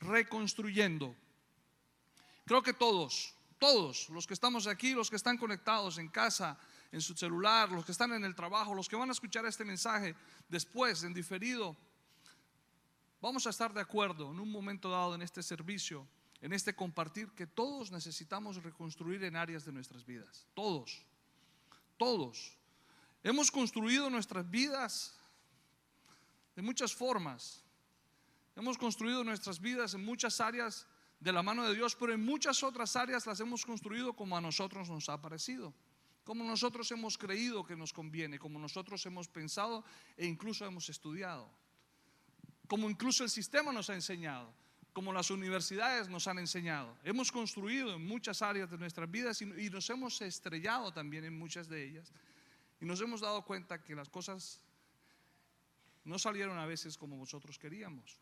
reconstruyendo. 0.00 1.14
Creo 2.44 2.62
que 2.62 2.72
todos, 2.72 3.34
todos 3.58 4.08
los 4.10 4.26
que 4.26 4.34
estamos 4.34 4.66
aquí, 4.66 4.94
los 4.94 5.10
que 5.10 5.16
están 5.16 5.36
conectados 5.36 5.98
en 5.98 6.08
casa, 6.08 6.58
en 6.92 7.00
su 7.00 7.14
celular, 7.14 7.70
los 7.70 7.84
que 7.84 7.92
están 7.92 8.12
en 8.12 8.24
el 8.24 8.34
trabajo, 8.34 8.74
los 8.74 8.88
que 8.88 8.96
van 8.96 9.08
a 9.08 9.12
escuchar 9.12 9.44
este 9.46 9.64
mensaje 9.64 10.14
después, 10.48 11.02
en 11.02 11.12
diferido, 11.12 11.76
vamos 13.20 13.46
a 13.46 13.50
estar 13.50 13.72
de 13.72 13.80
acuerdo 13.80 14.30
en 14.30 14.40
un 14.40 14.50
momento 14.50 14.90
dado 14.90 15.14
en 15.14 15.22
este 15.22 15.42
servicio, 15.42 16.06
en 16.40 16.52
este 16.52 16.74
compartir, 16.74 17.30
que 17.32 17.46
todos 17.46 17.90
necesitamos 17.90 18.62
reconstruir 18.62 19.24
en 19.24 19.36
áreas 19.36 19.64
de 19.64 19.72
nuestras 19.72 20.04
vidas. 20.04 20.46
Todos, 20.54 21.02
todos. 21.96 22.56
Hemos 23.24 23.50
construido 23.50 24.08
nuestras 24.08 24.48
vidas 24.48 25.18
de 26.54 26.62
muchas 26.62 26.94
formas. 26.94 27.65
Hemos 28.56 28.78
construido 28.78 29.22
nuestras 29.22 29.60
vidas 29.60 29.92
en 29.92 30.04
muchas 30.04 30.40
áreas 30.40 30.86
de 31.20 31.30
la 31.32 31.42
mano 31.42 31.68
de 31.68 31.74
Dios, 31.74 31.94
pero 31.94 32.14
en 32.14 32.24
muchas 32.24 32.62
otras 32.62 32.96
áreas 32.96 33.26
las 33.26 33.38
hemos 33.40 33.64
construido 33.64 34.14
como 34.14 34.36
a 34.36 34.40
nosotros 34.40 34.88
nos 34.88 35.08
ha 35.10 35.20
parecido, 35.20 35.74
como 36.24 36.42
nosotros 36.42 36.90
hemos 36.90 37.18
creído 37.18 37.64
que 37.64 37.76
nos 37.76 37.92
conviene, 37.92 38.38
como 38.38 38.58
nosotros 38.58 39.04
hemos 39.04 39.28
pensado 39.28 39.84
e 40.16 40.26
incluso 40.26 40.64
hemos 40.64 40.88
estudiado, 40.88 41.50
como 42.66 42.88
incluso 42.88 43.24
el 43.24 43.30
sistema 43.30 43.72
nos 43.72 43.90
ha 43.90 43.94
enseñado, 43.94 44.52
como 44.94 45.12
las 45.12 45.30
universidades 45.30 46.08
nos 46.08 46.26
han 46.26 46.38
enseñado. 46.38 46.96
Hemos 47.04 47.30
construido 47.30 47.94
en 47.94 48.06
muchas 48.06 48.40
áreas 48.40 48.70
de 48.70 48.78
nuestras 48.78 49.10
vidas 49.10 49.42
y, 49.42 49.68
nos 49.68 49.90
hemos 49.90 50.22
estrellado 50.22 50.90
también 50.92 51.24
en 51.24 51.38
muchas 51.38 51.68
de 51.68 51.84
ellas. 51.84 52.10
Y 52.80 52.86
nos 52.86 53.02
hemos 53.02 53.20
dado 53.20 53.42
cuenta 53.42 53.82
que 53.82 53.94
las 53.94 54.08
cosas 54.08 54.62
no 56.04 56.18
salieron 56.18 56.58
a 56.58 56.64
veces 56.64 56.96
como 56.96 57.16
nosotros 57.16 57.58
queríamos. 57.58 58.18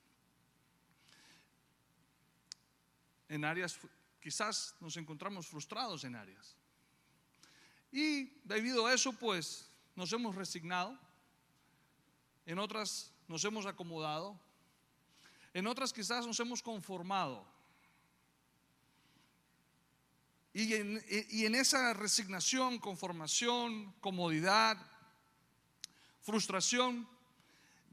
En 3.29 3.45
áreas, 3.45 3.79
quizás 4.21 4.75
nos 4.81 4.97
encontramos 4.97 5.47
frustrados 5.47 6.05
en 6.05 6.15
áreas. 6.15 6.57
Y 7.91 8.25
debido 8.45 8.87
a 8.87 8.95
eso, 8.95 9.13
pues 9.13 9.71
nos 9.95 10.13
hemos 10.13 10.35
resignado. 10.35 10.99
En 12.47 12.59
otras 12.59 13.13
nos 13.29 13.45
hemos 13.45 13.67
acomodado. 13.67 14.39
En 15.53 15.67
otras 15.67 15.93
quizás 15.93 16.27
nos 16.27 16.41
hemos 16.41 16.63
conformado. 16.63 17.47
Y 20.53 20.75
en, 20.75 21.05
y 21.31 21.47
en, 21.47 21.55
esa 21.55 21.95
resignación, 21.95 22.79
conformación, 22.79 23.93
comodidad, 24.01 24.77
frustración, 26.23 27.09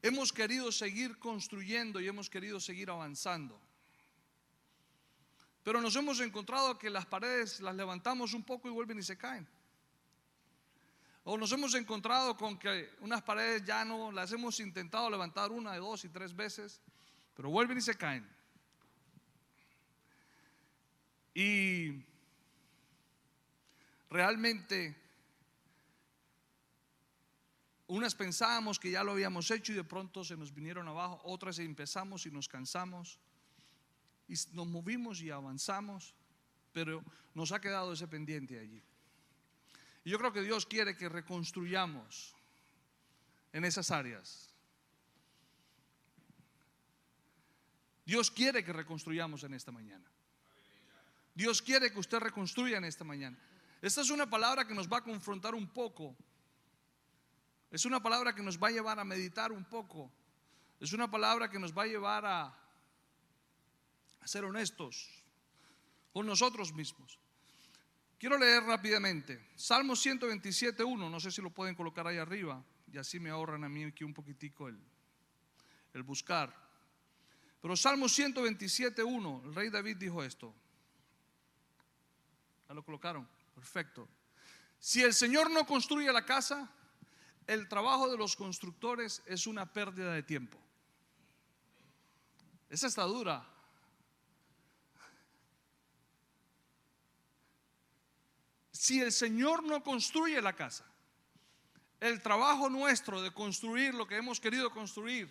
hemos 0.02 0.32
querido 0.32 0.72
seguir 0.72 1.18
construyendo 1.18 2.00
y 2.00 2.08
hemos 2.08 2.30
querido 2.30 2.60
seguir 2.60 2.90
avanzando. 2.90 3.60
Pero 5.64 5.80
nos 5.80 5.96
hemos 5.96 6.20
encontrado 6.20 6.78
que 6.78 6.90
las 6.90 7.06
paredes 7.06 7.60
las 7.62 7.76
levantamos 7.76 8.34
un 8.34 8.44
poco 8.44 8.68
y 8.68 8.72
vuelven 8.72 9.00
y 9.00 9.04
se 9.04 9.18
caen. 9.18 9.48
O 11.24 11.38
nos 11.38 11.52
hemos 11.52 11.76
encontrado 11.76 12.36
con 12.36 12.58
que 12.58 12.90
unas 13.02 13.22
paredes 13.22 13.64
ya 13.64 13.86
no 13.86 14.12
las 14.12 14.32
hemos 14.32 14.60
intentado 14.60 15.10
levantar 15.10 15.52
una, 15.52 15.76
dos 15.78 16.04
y 16.04 16.10
tres 16.10 16.36
veces, 16.36 16.82
pero 17.36 17.52
vuelven 17.52 17.78
y 17.78 17.82
se 17.82 17.96
caen. 17.96 18.28
Y 21.36 22.04
realmente 24.10 24.98
unas 27.86 28.16
pensábamos 28.16 28.80
que 28.80 28.90
ya 28.90 29.04
lo 29.04 29.12
habíamos 29.12 29.52
hecho 29.52 29.74
y 29.74 29.76
de 29.76 29.84
pronto 29.84 30.24
se 30.24 30.36
nos 30.36 30.54
vinieron 30.54 30.88
abajo, 30.88 31.22
otras 31.24 31.60
empezamos 31.60 32.26
y 32.26 32.32
nos 32.32 32.48
cansamos 32.48 33.20
y 34.32 34.56
nos 34.56 34.68
movimos 34.68 35.22
y 35.22 35.30
avanzamos, 35.30 36.16
pero 36.72 37.04
nos 37.34 37.52
ha 37.52 37.60
quedado 37.60 37.92
ese 37.92 38.08
pendiente 38.08 38.58
allí. 38.58 38.82
Y 40.06 40.10
yo 40.10 40.18
creo 40.18 40.32
que 40.32 40.42
Dios 40.42 40.66
quiere 40.66 40.96
que 40.96 41.10
reconstruyamos 41.10 42.34
en 43.52 43.66
esas 43.66 43.92
áreas. 43.92 44.50
Dios 48.06 48.32
quiere 48.32 48.64
que 48.64 48.72
reconstruyamos 48.72 49.44
en 49.44 49.54
esta 49.54 49.72
mañana. 49.72 50.10
Dios 51.36 51.62
quiere 51.62 51.92
que 51.92 52.00
usted 52.00 52.20
reconstruya 52.20 52.78
en 52.78 52.86
esta 52.86 53.04
mañana. 53.04 53.38
Esta 53.82 54.00
es 54.00 54.10
una 54.12 54.30
palabra 54.30 54.66
que 54.66 54.74
nos 54.74 54.92
va 54.92 54.98
a 54.98 55.04
confrontar 55.04 55.56
un 55.56 55.68
poco. 55.68 56.16
Es 57.70 57.84
una 57.84 58.02
palabra 58.02 58.34
que 58.34 58.44
nos 58.44 58.58
va 58.58 58.70
a 58.70 58.72
llevar 58.72 58.98
a 58.98 59.04
meditar 59.04 59.52
un 59.52 59.66
poco. 59.66 60.10
Es 60.80 60.94
una 60.94 61.12
palabra 61.12 61.50
que 61.50 61.60
nos 61.60 61.78
va 61.78 61.84
a 61.84 61.88
llevar 61.88 62.26
a, 62.26 62.61
a 64.22 64.28
ser 64.28 64.46
honestos 64.46 65.24
con 66.14 66.26
nosotros 66.26 66.74
mismos. 66.74 67.20
Quiero 68.18 68.38
leer 68.38 68.64
rápidamente. 68.64 69.50
Salmo 69.56 69.94
127.1, 69.94 71.10
no 71.10 71.20
sé 71.20 71.32
si 71.32 71.42
lo 71.42 71.50
pueden 71.50 71.76
colocar 71.76 72.06
ahí 72.06 72.18
arriba, 72.18 72.64
y 72.92 72.98
así 72.98 73.20
me 73.20 73.30
ahorran 73.30 73.64
a 73.64 73.70
mí 73.70 73.84
aquí 73.84 74.04
un 74.04 74.14
poquitico 74.14 74.68
el, 74.68 74.80
el 75.94 76.04
buscar. 76.04 76.56
Pero 77.62 77.76
Salmo 77.76 78.06
127.1, 78.06 79.46
el 79.46 79.56
rey 79.56 79.70
David 79.70 79.98
dijo 79.98 80.24
esto. 80.24 80.54
¿Ya 82.68 82.76
lo 82.76 82.84
colocaron? 82.84 83.28
Perfecto. 83.56 84.08
Si 84.80 85.02
el 85.02 85.14
Señor 85.14 85.52
no 85.52 85.66
construye 85.66 86.12
la 86.12 86.26
casa, 86.26 86.72
el 87.48 87.68
trabajo 87.68 88.10
de 88.10 88.18
los 88.18 88.36
constructores 88.36 89.22
es 89.26 89.46
una 89.46 89.72
pérdida 89.72 90.14
de 90.14 90.24
tiempo. 90.24 90.58
Esa 92.70 92.88
está 92.88 93.04
dura. 93.04 93.46
Si 98.82 99.00
el 99.00 99.12
Señor 99.12 99.62
no 99.62 99.84
construye 99.84 100.42
la 100.42 100.56
casa, 100.56 100.84
el 102.00 102.20
trabajo 102.20 102.68
nuestro 102.68 103.22
de 103.22 103.32
construir 103.32 103.94
lo 103.94 104.08
que 104.08 104.18
hemos 104.18 104.40
querido 104.40 104.72
construir 104.72 105.30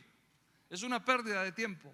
es 0.68 0.84
una 0.84 1.04
pérdida 1.04 1.42
de 1.42 1.50
tiempo. 1.50 1.92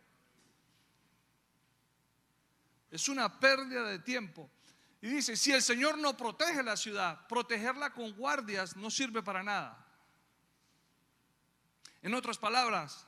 Es 2.90 3.08
una 3.08 3.40
pérdida 3.40 3.84
de 3.84 4.00
tiempo. 4.00 4.50
Y 5.00 5.08
dice, 5.08 5.34
si 5.34 5.50
el 5.50 5.62
Señor 5.62 5.96
no 5.96 6.14
protege 6.14 6.62
la 6.62 6.76
ciudad, 6.76 7.26
protegerla 7.26 7.94
con 7.94 8.12
guardias 8.12 8.76
no 8.76 8.90
sirve 8.90 9.22
para 9.22 9.42
nada. 9.42 9.82
En 12.02 12.12
otras 12.12 12.36
palabras, 12.36 13.06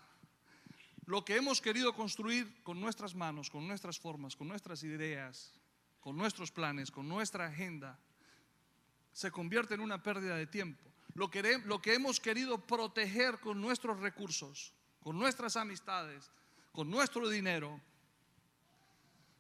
lo 1.05 1.23
que 1.23 1.37
hemos 1.37 1.61
querido 1.61 1.95
construir 1.95 2.63
con 2.63 2.81
nuestras 2.81 3.15
manos, 3.15 3.51
con 3.51 3.69
nuestras 3.69 3.99
formas, 3.99 4.35
con 4.35 4.49
nuestras 4.49 4.83
ideas, 4.85 5.53
con 6.01 6.17
nuestros 6.17 6.51
planes, 6.51 6.91
con 6.91 7.07
nuestra 7.07 7.45
agenda, 7.45 8.01
se 9.19 9.33
convierte 9.33 9.75
en 9.75 9.81
una 9.81 10.01
pérdida 10.01 10.37
de 10.37 10.47
tiempo. 10.47 10.81
Lo 11.15 11.29
que, 11.29 11.93
hemos 11.93 12.21
querido 12.21 12.57
proteger 12.65 13.41
con 13.41 13.61
nuestros 13.61 13.99
recursos, 13.99 14.73
con 15.03 15.19
nuestras 15.19 15.57
amistades, 15.57 16.31
con 16.71 16.89
nuestro 16.89 17.29
dinero, 17.29 17.81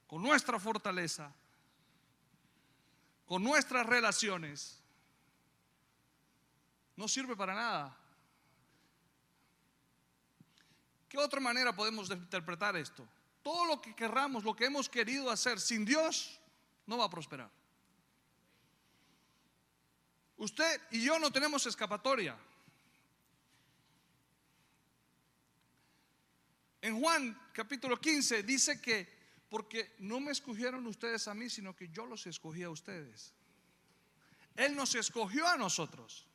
con 0.08 0.20
nuestra 0.20 0.58
fortaleza, 0.58 1.32
con 3.24 3.44
nuestras 3.44 3.86
relaciones, 3.86 4.82
no 6.96 7.06
sirve 7.06 7.36
para 7.36 7.54
nada. 7.54 7.96
¿Qué 11.08 11.18
otra 11.18 11.38
manera 11.38 11.72
podemos 11.72 12.10
interpretar 12.10 12.76
esto? 12.76 13.06
Todo 13.44 13.64
lo 13.64 13.80
que 13.80 13.94
querramos, 13.94 14.42
lo 14.42 14.56
que 14.56 14.64
hemos 14.64 14.88
querido 14.88 15.30
hacer 15.30 15.60
sin 15.60 15.84
Dios, 15.84 16.40
no 16.84 16.98
va 16.98 17.04
a 17.04 17.10
prosperar. 17.10 17.57
Usted 20.38 20.80
y 20.92 21.02
yo 21.02 21.18
no 21.18 21.30
tenemos 21.30 21.66
escapatoria. 21.66 22.36
En 26.80 26.98
Juan 27.00 27.38
capítulo 27.52 28.00
15 28.00 28.44
dice 28.44 28.80
que 28.80 29.18
porque 29.50 29.94
no 29.98 30.20
me 30.20 30.30
escogieron 30.30 30.86
ustedes 30.86 31.26
a 31.28 31.34
mí, 31.34 31.50
sino 31.50 31.74
que 31.74 31.88
yo 31.88 32.06
los 32.06 32.26
escogí 32.26 32.62
a 32.62 32.70
ustedes. 32.70 33.32
Él 34.54 34.76
nos 34.76 34.94
escogió 34.94 35.46
a 35.46 35.56
nosotros. 35.56 36.26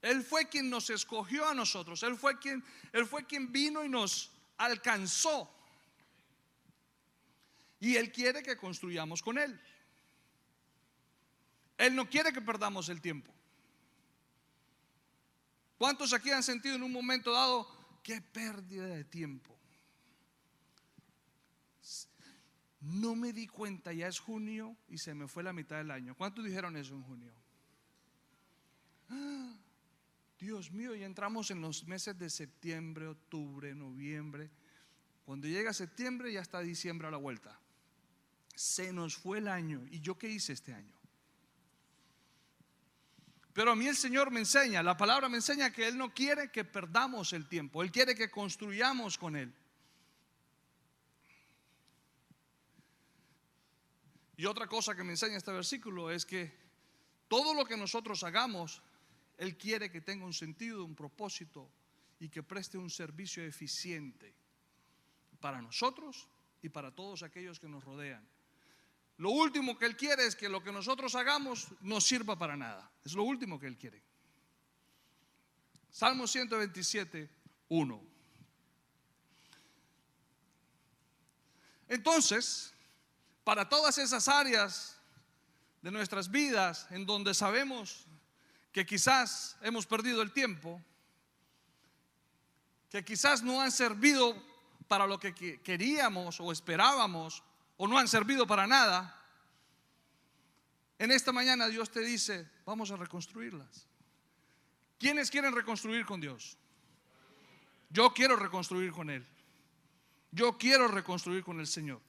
Él 0.00 0.22
fue 0.22 0.48
quien 0.48 0.70
nos 0.70 0.90
escogió 0.90 1.46
a 1.46 1.54
nosotros. 1.54 2.02
Él 2.02 2.16
fue 2.16 2.38
quien, 2.38 2.64
él 2.92 3.06
fue 3.06 3.26
quien 3.26 3.50
vino 3.50 3.84
y 3.84 3.88
nos 3.88 4.30
alcanzó. 4.56 5.50
Y 7.80 7.96
Él 7.96 8.12
quiere 8.12 8.42
que 8.42 8.56
construyamos 8.56 9.22
con 9.22 9.38
Él. 9.38 9.58
Él 11.78 11.94
no 11.94 12.08
quiere 12.10 12.32
que 12.32 12.42
perdamos 12.42 12.88
el 12.88 13.00
tiempo. 13.00 13.32
¿Cuántos 15.78 16.12
aquí 16.12 16.30
han 16.30 16.42
sentido 16.42 16.74
en 16.74 16.82
un 16.82 16.92
momento 16.92 17.32
dado 17.32 17.68
qué 18.02 18.20
pérdida 18.20 18.86
de 18.86 19.04
tiempo? 19.04 19.56
No 22.80 23.14
me 23.14 23.32
di 23.32 23.46
cuenta, 23.46 23.92
ya 23.92 24.08
es 24.08 24.18
junio 24.18 24.76
y 24.88 24.98
se 24.98 25.14
me 25.14 25.28
fue 25.28 25.42
la 25.44 25.52
mitad 25.52 25.76
del 25.76 25.92
año. 25.92 26.16
¿Cuántos 26.16 26.44
dijeron 26.44 26.76
eso 26.76 26.94
en 26.94 27.02
junio? 27.02 27.32
Dios 30.38 30.70
mío, 30.72 30.94
ya 30.94 31.06
entramos 31.06 31.50
en 31.52 31.60
los 31.60 31.86
meses 31.86 32.18
de 32.18 32.28
septiembre, 32.28 33.06
octubre, 33.06 33.72
noviembre. 33.74 34.50
Cuando 35.24 35.46
llega 35.46 35.72
septiembre 35.72 36.32
ya 36.32 36.40
está 36.40 36.60
diciembre 36.60 37.06
a 37.06 37.12
la 37.12 37.16
vuelta. 37.18 37.58
Se 38.54 38.92
nos 38.92 39.16
fue 39.16 39.38
el 39.38 39.48
año. 39.48 39.86
¿Y 39.90 40.00
yo 40.00 40.18
qué 40.18 40.28
hice 40.28 40.52
este 40.52 40.74
año? 40.74 40.97
Pero 43.58 43.72
a 43.72 43.74
mí 43.74 43.88
el 43.88 43.96
Señor 43.96 44.30
me 44.30 44.38
enseña, 44.38 44.84
la 44.84 44.96
palabra 44.96 45.28
me 45.28 45.38
enseña 45.38 45.72
que 45.72 45.88
Él 45.88 45.98
no 45.98 46.14
quiere 46.14 46.48
que 46.48 46.64
perdamos 46.64 47.32
el 47.32 47.48
tiempo, 47.48 47.82
Él 47.82 47.90
quiere 47.90 48.14
que 48.14 48.30
construyamos 48.30 49.18
con 49.18 49.34
Él. 49.34 49.52
Y 54.36 54.46
otra 54.46 54.68
cosa 54.68 54.94
que 54.94 55.02
me 55.02 55.10
enseña 55.10 55.38
este 55.38 55.50
versículo 55.50 56.08
es 56.12 56.24
que 56.24 56.56
todo 57.26 57.52
lo 57.52 57.64
que 57.64 57.76
nosotros 57.76 58.22
hagamos, 58.22 58.80
Él 59.36 59.58
quiere 59.58 59.90
que 59.90 60.02
tenga 60.02 60.24
un 60.24 60.34
sentido, 60.34 60.84
un 60.84 60.94
propósito 60.94 61.68
y 62.20 62.28
que 62.28 62.44
preste 62.44 62.78
un 62.78 62.90
servicio 62.90 63.42
eficiente 63.42 64.32
para 65.40 65.60
nosotros 65.60 66.28
y 66.62 66.68
para 66.68 66.94
todos 66.94 67.24
aquellos 67.24 67.58
que 67.58 67.66
nos 67.66 67.82
rodean. 67.82 68.24
Lo 69.18 69.30
último 69.30 69.76
que 69.76 69.84
Él 69.84 69.96
quiere 69.96 70.26
es 70.26 70.36
que 70.36 70.48
lo 70.48 70.62
que 70.62 70.72
nosotros 70.72 71.14
hagamos 71.16 71.66
no 71.80 72.00
sirva 72.00 72.38
para 72.38 72.56
nada. 72.56 72.90
Es 73.04 73.14
lo 73.14 73.24
último 73.24 73.58
que 73.58 73.66
Él 73.66 73.76
quiere. 73.76 74.00
Salmo 75.90 76.26
127, 76.26 77.28
1. 77.68 78.02
Entonces, 81.88 82.72
para 83.42 83.68
todas 83.68 83.98
esas 83.98 84.28
áreas 84.28 84.96
de 85.82 85.90
nuestras 85.90 86.30
vidas 86.30 86.86
en 86.90 87.04
donde 87.04 87.34
sabemos 87.34 88.06
que 88.70 88.86
quizás 88.86 89.56
hemos 89.62 89.86
perdido 89.86 90.22
el 90.22 90.32
tiempo, 90.32 90.80
que 92.88 93.04
quizás 93.04 93.42
no 93.42 93.60
han 93.60 93.72
servido 93.72 94.40
para 94.86 95.06
lo 95.06 95.18
que 95.18 95.60
queríamos 95.60 96.40
o 96.40 96.52
esperábamos, 96.52 97.42
o 97.78 97.86
no 97.86 97.96
han 97.96 98.08
servido 98.08 98.46
para 98.46 98.66
nada, 98.66 99.14
en 100.98 101.12
esta 101.12 101.32
mañana 101.32 101.68
Dios 101.68 101.90
te 101.90 102.00
dice, 102.00 102.50
vamos 102.66 102.90
a 102.90 102.96
reconstruirlas. 102.96 103.86
¿Quiénes 104.98 105.30
quieren 105.30 105.54
reconstruir 105.54 106.04
con 106.04 106.20
Dios? 106.20 106.58
Yo 107.88 108.12
quiero 108.12 108.36
reconstruir 108.36 108.90
con 108.90 109.08
Él. 109.08 109.24
Yo 110.32 110.58
quiero 110.58 110.88
reconstruir 110.88 111.44
con 111.44 111.60
el 111.60 111.68
Señor. 111.68 112.00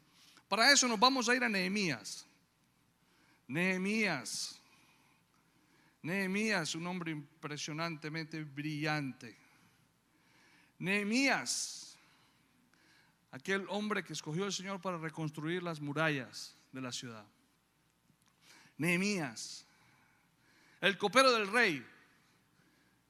Para 0.47 0.71
eso 0.71 0.87
nos 0.87 0.99
vamos 0.99 1.29
a 1.29 1.35
ir 1.35 1.43
a 1.43 1.49
Nehemías. 1.49 2.25
Nehemías. 3.47 4.59
Nehemías, 6.01 6.73
un 6.73 6.87
hombre 6.87 7.11
impresionantemente 7.11 8.43
brillante. 8.43 9.37
Nehemías 10.79 11.88
aquel 13.31 13.65
hombre 13.69 14.03
que 14.03 14.13
escogió 14.13 14.45
el 14.45 14.53
Señor 14.53 14.81
para 14.81 14.97
reconstruir 14.97 15.63
las 15.63 15.79
murallas 15.79 16.55
de 16.71 16.81
la 16.81 16.91
ciudad. 16.91 17.25
Nehemías, 18.77 19.65
el 20.81 20.97
copero 20.97 21.31
del 21.31 21.47
rey. 21.51 21.85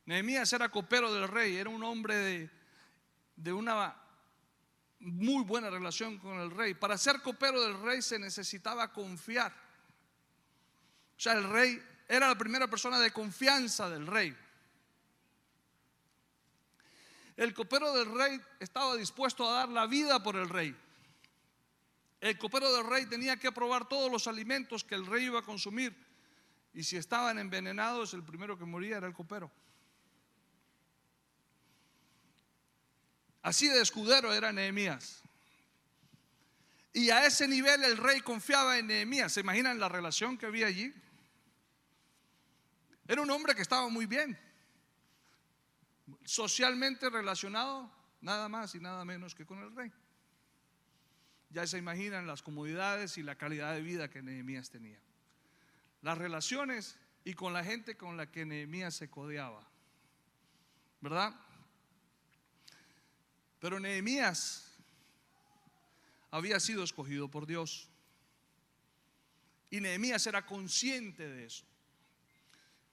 Nehemías 0.06 0.52
era 0.54 0.70
copero 0.70 1.14
del 1.14 1.28
rey, 1.28 1.56
era 1.56 1.70
un 1.70 1.84
hombre 1.84 2.16
de, 2.16 2.50
de 3.36 3.54
una 3.54 3.96
muy 5.00 5.44
buena 5.44 5.70
relación 5.70 6.18
con 6.18 6.40
el 6.40 6.52
rey. 6.52 6.74
Para 6.74 6.98
ser 6.98 7.22
copero 7.22 7.62
del 7.62 7.82
rey 7.82 8.02
se 8.02 8.20
necesitaba 8.20 8.92
confiar. 8.92 9.52
O 9.52 11.22
sea, 11.22 11.34
el 11.34 11.50
rey 11.50 11.82
era 12.08 12.28
la 12.28 12.38
primera 12.38 12.68
persona 12.68 13.00
de 13.00 13.12
confianza 13.12 13.90
del 13.90 14.08
rey. 14.08 14.36
El 17.40 17.54
copero 17.54 17.94
del 17.94 18.14
rey 18.14 18.42
estaba 18.60 18.98
dispuesto 18.98 19.50
a 19.50 19.54
dar 19.54 19.70
la 19.70 19.88
vida 19.88 20.22
por 20.22 20.36
el 20.36 20.50
rey. 20.50 20.76
El 22.20 22.38
copero 22.38 22.70
del 22.74 22.86
rey 22.86 23.06
tenía 23.06 23.38
que 23.38 23.50
probar 23.54 23.88
todos 23.88 24.12
los 24.12 24.28
alimentos 24.28 24.84
que 24.84 24.96
el 24.96 25.06
rey 25.06 25.28
iba 25.28 25.40
a 25.40 25.44
consumir. 25.44 25.96
Y 26.74 26.84
si 26.84 26.98
estaban 26.98 27.40
envenenados, 27.40 28.14
el 28.14 28.26
primero 28.26 28.58
que 28.58 28.66
moría 28.66 28.98
era 28.98 29.08
el 29.08 29.14
copero. 29.14 29.50
Así 33.42 33.70
de 33.70 33.84
escudero 33.84 34.34
era 34.34 34.52
Nehemías. 34.52 35.22
Y 36.92 37.10
a 37.10 37.26
ese 37.26 37.48
nivel 37.48 37.86
el 37.86 37.96
rey 37.96 38.20
confiaba 38.20 38.78
en 38.80 38.88
Nehemías. 38.88 39.32
¿Se 39.32 39.40
imaginan 39.40 39.80
la 39.80 39.88
relación 39.88 40.38
que 40.38 40.46
había 40.46 40.68
allí? 40.68 40.94
Era 43.08 43.22
un 43.22 43.32
hombre 43.32 43.56
que 43.56 43.62
estaba 43.62 43.88
muy 43.88 44.08
bien 44.08 44.38
socialmente 46.26 47.10
relacionado 47.10 47.92
nada 48.22 48.50
más 48.50 48.76
y 48.76 48.80
nada 48.80 49.06
menos 49.06 49.36
que 49.36 49.46
con 49.46 49.60
el 49.60 49.76
rey. 49.76 49.92
Ya 51.50 51.66
se 51.66 51.78
imaginan 51.78 52.28
las 52.28 52.44
comodidades 52.44 53.18
y 53.18 53.24
la 53.24 53.36
calidad 53.36 53.74
de 53.74 53.82
vida 53.82 54.10
que 54.10 54.22
Nehemías 54.22 54.70
tenía. 54.70 55.00
Las 56.02 56.18
relaciones 56.18 56.98
y 57.24 57.34
con 57.34 57.54
la 57.54 57.64
gente 57.64 57.98
con 57.98 58.18
la 58.18 58.32
que 58.32 58.46
Nehemías 58.46 58.96
se 58.96 59.10
codeaba. 59.10 59.68
¿Verdad? 61.02 61.36
Pero 63.60 63.80
Nehemías 63.80 64.70
había 66.32 66.60
sido 66.60 66.84
escogido 66.84 67.30
por 67.30 67.46
Dios. 67.46 67.90
Y 69.72 69.82
Nehemías 69.82 70.26
era 70.28 70.46
consciente 70.46 71.28
de 71.28 71.46
eso, 71.46 71.66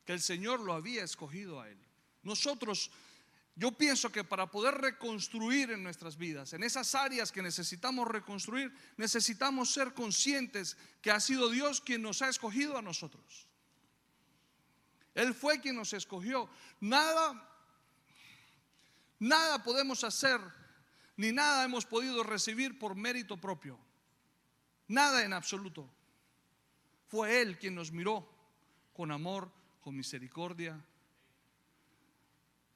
que 0.05 0.13
el 0.13 0.21
Señor 0.21 0.61
lo 0.61 0.73
había 0.73 1.05
escogido 1.05 1.61
a 1.61 1.69
él. 1.69 1.79
Nosotros 2.23 2.91
yo 3.59 3.73
pienso 3.73 4.13
que 4.13 4.23
para 4.23 4.51
poder 4.51 4.75
reconstruir 4.75 5.71
en 5.71 5.83
nuestras 5.83 6.19
vidas, 6.19 6.53
en 6.53 6.63
esas 6.63 6.95
áreas 6.95 7.33
que 7.33 7.41
necesitamos 7.41 8.07
reconstruir, 8.07 8.71
necesitamos 8.99 9.73
ser 9.73 9.95
conscientes 9.95 10.77
que 11.01 11.11
ha 11.11 11.19
sido 11.21 11.49
Dios 11.49 11.81
quien 11.81 12.03
nos 12.03 12.21
ha 12.21 12.29
escogido 12.29 12.77
a 12.77 12.83
nosotros. 12.83 13.49
Él 15.15 15.33
fue 15.35 15.59
quien 15.61 15.75
nos 15.75 15.95
escogió. 15.95 16.51
Nada, 16.81 17.51
nada 19.19 19.65
podemos 19.65 20.05
hacer, 20.05 20.39
ni 21.17 21.33
nada 21.33 21.65
hemos 21.65 21.87
podido 21.87 22.23
recibir 22.23 22.79
por 22.79 22.95
mérito 22.95 23.39
propio. 23.39 23.79
Nada 24.87 25.25
en 25.25 25.33
absoluto. 25.33 25.91
Fue 27.09 27.41
Él 27.41 27.59
quien 27.59 27.75
nos 27.75 27.91
miró 27.91 28.29
con 28.93 29.11
amor, 29.11 29.51
con 29.81 29.97
misericordia, 29.97 30.79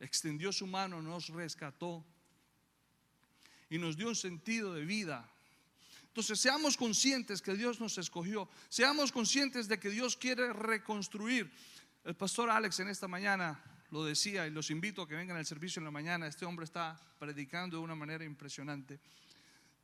extendió 0.01 0.53
su 0.53 0.67
mano, 0.67 1.01
nos 1.03 1.29
rescató 1.29 2.05
y 3.69 3.79
nos 3.79 3.97
dio 3.97 4.09
un 4.09 4.17
sentido 4.17 4.75
de 4.75 4.85
vida. 4.85 5.31
Entonces 6.09 6.41
seamos 6.41 6.77
conscientes 6.77 7.41
que 7.41 7.55
Dios 7.55 7.81
nos 7.81 7.97
escogió, 7.99 8.49
seamos 8.69 9.13
conscientes 9.13 9.69
de 9.69 9.79
que 9.79 9.91
Dios 9.91 10.17
quiere 10.17 10.53
reconstruir. 10.53 11.53
El 12.03 12.17
pastor 12.17 12.51
Alex 12.51 12.81
en 12.81 12.89
esta 12.89 13.07
mañana 13.07 13.63
lo 13.91 14.05
decía 14.05 14.47
y 14.47 14.51
los 14.51 14.71
invito 14.71 15.03
a 15.03 15.09
que 15.09 15.15
vengan 15.15 15.37
al 15.37 15.47
servicio 15.47 15.79
en 15.79 15.85
la 15.85 15.91
mañana. 15.91 16.27
Este 16.27 16.47
hombre 16.47 16.65
está 16.65 16.99
predicando 17.19 17.77
de 17.77 17.85
una 17.85 17.95
manera 17.95 18.25
impresionante. 18.25 18.99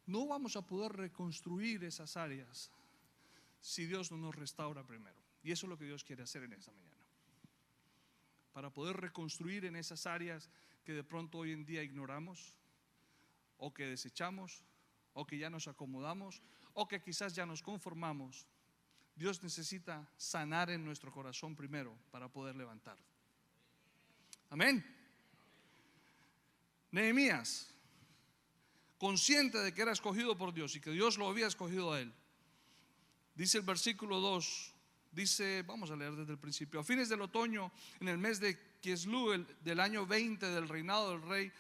No 0.06 0.26
vamos 0.26 0.56
a 0.56 0.62
poder 0.62 0.92
reconstruir 0.92 1.85
esas 1.85 2.16
áreas 2.16 2.70
si 3.61 3.87
Dios 3.87 4.11
no 4.11 4.16
nos 4.16 4.35
restaura 4.35 4.85
primero. 4.85 5.16
Y 5.44 5.52
eso 5.52 5.66
es 5.66 5.70
lo 5.70 5.78
que 5.78 5.85
Dios 5.85 6.02
quiere 6.02 6.23
hacer 6.23 6.42
en 6.44 6.54
esta 6.54 6.73
mañana 6.73 6.95
para 8.56 8.70
poder 8.70 8.96
reconstruir 8.96 9.66
en 9.66 9.76
esas 9.76 10.06
áreas 10.06 10.48
que 10.82 10.94
de 10.94 11.04
pronto 11.04 11.36
hoy 11.36 11.52
en 11.52 11.66
día 11.66 11.82
ignoramos 11.82 12.56
o 13.58 13.68
que 13.68 13.84
desechamos 13.84 14.64
o 15.12 15.26
que 15.26 15.36
ya 15.36 15.50
nos 15.50 15.68
acomodamos 15.68 16.40
o 16.72 16.88
que 16.88 17.02
quizás 17.02 17.34
ya 17.34 17.44
nos 17.44 17.60
conformamos. 17.60 18.48
Dios 19.14 19.42
necesita 19.42 20.08
sanar 20.16 20.70
en 20.70 20.86
nuestro 20.86 21.12
corazón 21.12 21.54
primero 21.54 21.98
para 22.10 22.32
poder 22.32 22.56
levantar. 22.56 22.96
Amén. 24.48 24.80
Nehemías, 26.92 27.68
consciente 28.96 29.58
de 29.58 29.75
que 29.75 29.82
era 29.82 29.92
escogido 29.92 30.34
por 30.34 30.54
Dios 30.54 30.75
y 30.76 30.80
que 30.80 30.92
Dios 30.92 31.18
lo 31.18 31.28
había 31.28 31.46
escogido 31.46 31.92
a 31.92 32.00
él, 32.00 32.10
dice 33.34 33.58
el 33.58 33.64
versículo 33.64 34.20
2 34.20 34.75
Dice, 35.16 35.62
vamos 35.62 35.90
a 35.90 35.96
leer 35.96 36.14
desde 36.14 36.32
el 36.32 36.38
principio, 36.38 36.78
a 36.78 36.85
fines 36.85 37.08
del 37.08 37.23
otoño, 37.23 37.73
en 38.00 38.08
el 38.08 38.18
mes 38.18 38.38
de 38.38 38.54
Kieslu, 38.82 39.46
del 39.64 39.80
año 39.80 40.06
20 40.06 40.44
del 40.44 40.68
reinado 40.68 41.12
del 41.12 41.23
rey 41.23 41.50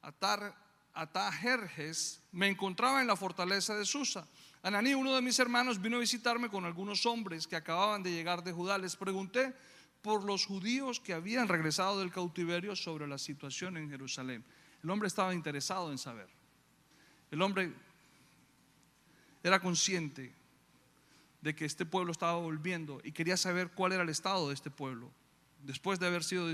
Atar, 0.00 0.56
Atajerjes, 0.94 2.22
me 2.32 2.48
encontraba 2.48 3.02
en 3.02 3.06
la 3.06 3.14
fortaleza 3.14 3.76
de 3.76 3.84
Susa. 3.84 4.26
Ananí, 4.62 4.94
uno 4.94 5.14
de 5.14 5.20
mis 5.20 5.38
hermanos, 5.38 5.78
vino 5.78 5.98
a 5.98 6.00
visitarme 6.00 6.48
con 6.48 6.64
algunos 6.64 7.04
hombres 7.04 7.46
que 7.46 7.54
acababan 7.54 8.02
de 8.02 8.12
llegar 8.12 8.42
de 8.42 8.52
Judá. 8.52 8.78
Les 8.78 8.96
pregunté 8.96 9.52
por 10.00 10.24
los 10.24 10.46
judíos 10.46 10.98
que 10.98 11.12
habían 11.12 11.48
regresado 11.48 12.00
del 12.00 12.12
cautiverio 12.12 12.74
sobre 12.74 13.06
la 13.06 13.18
situación 13.18 13.76
en 13.76 13.90
Jerusalén. 13.90 14.42
El 14.82 14.88
hombre 14.88 15.08
estaba 15.08 15.34
interesado 15.34 15.92
en 15.92 15.98
saber. 15.98 16.28
El 17.30 17.42
hombre 17.42 17.74
era 19.42 19.60
consciente 19.60 20.32
de 21.42 21.54
que 21.54 21.64
este 21.64 21.84
pueblo 21.84 22.12
estaba 22.12 22.34
volviendo 22.34 23.00
y 23.04 23.12
quería 23.12 23.36
saber 23.36 23.70
cuál 23.72 23.92
era 23.92 24.04
el 24.04 24.08
estado 24.08 24.48
de 24.48 24.54
este 24.54 24.70
pueblo, 24.70 25.10
después 25.62 25.98
de 25.98 26.06
haber 26.06 26.24
sido 26.24 26.48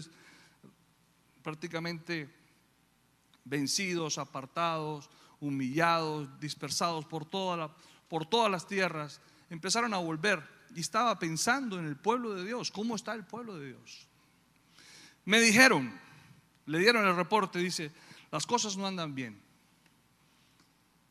prácticamente 1.42 2.28
vencidos, 3.44 4.18
apartados, 4.18 5.08
humillados, 5.40 6.28
dispersados 6.40 7.04
por, 7.04 7.24
toda 7.24 7.74
por 8.08 8.26
todas 8.26 8.50
las 8.50 8.66
tierras, 8.66 9.20
empezaron 9.50 9.94
a 9.94 9.98
volver 9.98 10.42
y 10.74 10.80
estaba 10.80 11.18
pensando 11.18 11.78
en 11.78 11.86
el 11.86 11.96
pueblo 11.96 12.34
de 12.34 12.44
Dios, 12.44 12.70
cómo 12.70 12.96
está 12.96 13.14
el 13.14 13.24
pueblo 13.24 13.56
de 13.56 13.68
Dios. 13.68 14.06
Me 15.26 15.40
dijeron, 15.40 15.92
le 16.66 16.78
dieron 16.78 17.06
el 17.06 17.14
reporte, 17.14 17.58
dice, 17.58 17.92
las 18.30 18.46
cosas 18.46 18.76
no 18.76 18.86
andan 18.86 19.14
bien. 19.14 19.40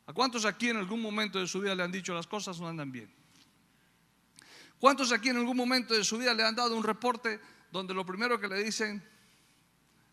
¿A 0.06 0.12
cuántos 0.12 0.44
aquí 0.44 0.68
en 0.68 0.78
algún 0.78 1.00
momento 1.02 1.38
de 1.38 1.46
su 1.46 1.60
vida 1.60 1.74
le 1.74 1.82
han 1.82 1.92
dicho 1.92 2.14
las 2.14 2.26
cosas 2.26 2.60
no 2.60 2.66
andan 2.66 2.90
bien? 2.90 3.17
¿Cuántos 4.80 5.12
aquí 5.12 5.28
en 5.30 5.38
algún 5.38 5.56
momento 5.56 5.94
de 5.94 6.04
su 6.04 6.18
vida 6.18 6.34
le 6.34 6.44
han 6.44 6.54
dado 6.54 6.76
un 6.76 6.84
reporte 6.84 7.40
donde 7.72 7.94
lo 7.94 8.06
primero 8.06 8.38
que 8.38 8.48
le 8.48 8.62
dicen, 8.62 9.02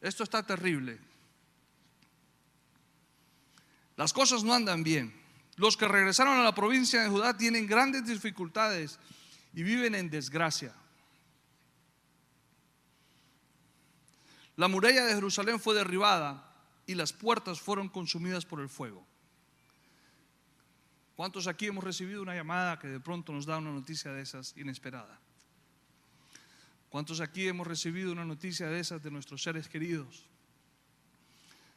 esto 0.02 0.24
está 0.24 0.44
terrible? 0.44 1.00
Las 3.96 4.12
cosas 4.12 4.44
no 4.44 4.54
andan 4.54 4.84
bien. 4.84 5.14
Los 5.58 5.78
que 5.78 5.88
regresaron 5.88 6.38
a 6.38 6.44
la 6.44 6.54
provincia 6.54 7.02
de 7.02 7.10
Judá 7.10 7.38
tienen 7.38 7.66
grandes 7.66 8.06
dificultades 8.06 9.00
y 9.54 9.64
viven 9.64 9.96
en 9.96 10.10
desgracia. 10.10 10.74
La 14.58 14.68
muralla 14.68 15.06
de 15.06 15.14
Jerusalén 15.14 15.60
fue 15.60 15.76
derribada 15.76 16.54
y 16.88 16.96
las 16.96 17.14
puertas 17.14 17.60
fueron 17.60 17.90
consumidas 17.90 18.46
por 18.46 18.60
el 18.60 18.70
fuego. 18.70 19.06
¿Cuántos 21.16 21.48
aquí 21.48 21.68
hemos 21.68 21.84
recibido 21.84 22.22
una 22.22 22.36
llamada 22.36 22.78
que 22.78 22.88
de 22.88 23.00
pronto 23.00 23.32
nos 23.32 23.46
da 23.46 23.58
una 23.58 23.72
noticia 23.72 24.12
de 24.12 24.22
esas 24.22 24.56
inesperada? 24.58 25.20
¿Cuántos 26.90 27.22
aquí 27.22 27.48
hemos 27.48 27.66
recibido 27.66 28.12
una 28.12 28.26
noticia 28.26 28.68
de 28.68 28.80
esas 28.80 29.02
de 29.02 29.12
nuestros 29.12 29.42
seres 29.42 29.70
queridos? 29.70 30.26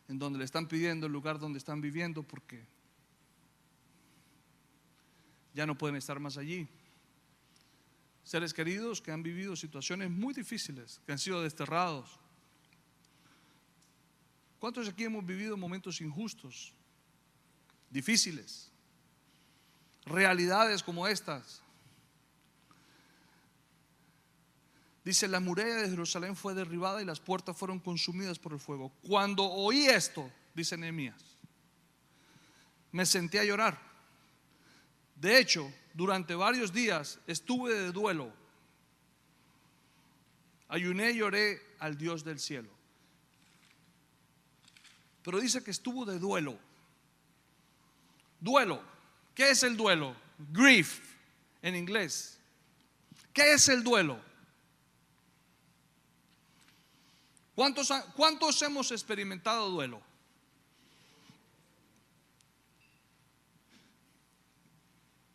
En 0.08 0.18
donde 0.18 0.38
le 0.38 0.44
están 0.44 0.66
pidiendo 0.66 1.06
el 1.06 1.12
lugar 1.12 1.38
donde 1.38 1.58
están 1.58 1.80
viviendo 1.80 2.22
porque 2.22 2.66
ya 5.54 5.66
no 5.66 5.78
pueden 5.78 5.96
estar 5.96 6.18
más 6.18 6.36
allí. 6.36 6.66
Seres 8.24 8.52
queridos 8.52 9.00
que 9.00 9.12
han 9.12 9.22
vivido 9.22 9.54
situaciones 9.54 10.10
muy 10.10 10.34
difíciles, 10.34 11.00
que 11.06 11.12
han 11.12 11.18
sido 11.18 11.42
desterrados. 11.42 12.18
¿Cuántos 14.58 14.88
aquí 14.88 15.04
hemos 15.04 15.24
vivido 15.24 15.56
momentos 15.56 16.00
injustos, 16.00 16.74
difíciles? 17.88 18.72
Realidades 20.08 20.82
como 20.82 21.06
estas. 21.06 21.62
Dice, 25.04 25.26
la 25.26 25.40
muralla 25.40 25.76
de 25.76 25.88
Jerusalén 25.88 26.36
fue 26.36 26.54
derribada 26.54 27.00
y 27.00 27.04
las 27.04 27.20
puertas 27.20 27.56
fueron 27.56 27.78
consumidas 27.78 28.38
por 28.38 28.52
el 28.52 28.60
fuego. 28.60 28.92
Cuando 29.06 29.44
oí 29.44 29.86
esto, 29.86 30.30
dice 30.54 30.76
Nehemías, 30.76 31.22
me 32.92 33.06
senté 33.06 33.38
a 33.38 33.44
llorar. 33.44 33.80
De 35.14 35.38
hecho, 35.38 35.72
durante 35.94 36.34
varios 36.34 36.72
días 36.72 37.18
estuve 37.26 37.74
de 37.74 37.92
duelo. 37.92 38.32
Ayuné 40.68 41.12
y 41.12 41.16
lloré 41.16 41.60
al 41.78 41.96
Dios 41.96 42.22
del 42.22 42.38
cielo. 42.38 42.68
Pero 45.22 45.40
dice 45.40 45.64
que 45.64 45.70
estuvo 45.70 46.04
de 46.04 46.18
duelo. 46.18 46.58
Duelo. 48.40 48.97
¿Qué 49.38 49.50
es 49.50 49.62
el 49.62 49.76
duelo? 49.76 50.16
Grief 50.50 50.98
en 51.62 51.76
inglés. 51.76 52.40
¿Qué 53.32 53.52
es 53.52 53.68
el 53.68 53.84
duelo? 53.84 54.18
¿Cuántos, 57.54 57.88
¿Cuántos 58.16 58.60
hemos 58.62 58.90
experimentado 58.90 59.70
duelo? 59.70 60.02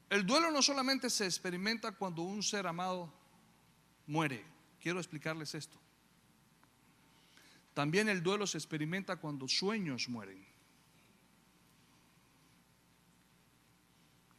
El 0.09 0.25
duelo 0.25 0.51
no 0.51 0.61
solamente 0.61 1.09
se 1.09 1.23
experimenta 1.23 1.93
cuando 1.93 2.23
un 2.23 2.43
ser 2.43 2.67
amado 2.67 3.09
muere. 4.05 4.43
Quiero 4.81 4.99
explicarles 4.99 5.55
esto. 5.55 5.77
También 7.73 8.09
el 8.09 8.21
duelo 8.21 8.45
se 8.47 8.57
experimenta 8.57 9.15
cuando 9.15 9.47
sueños 9.47 10.09
mueren. 10.09 10.52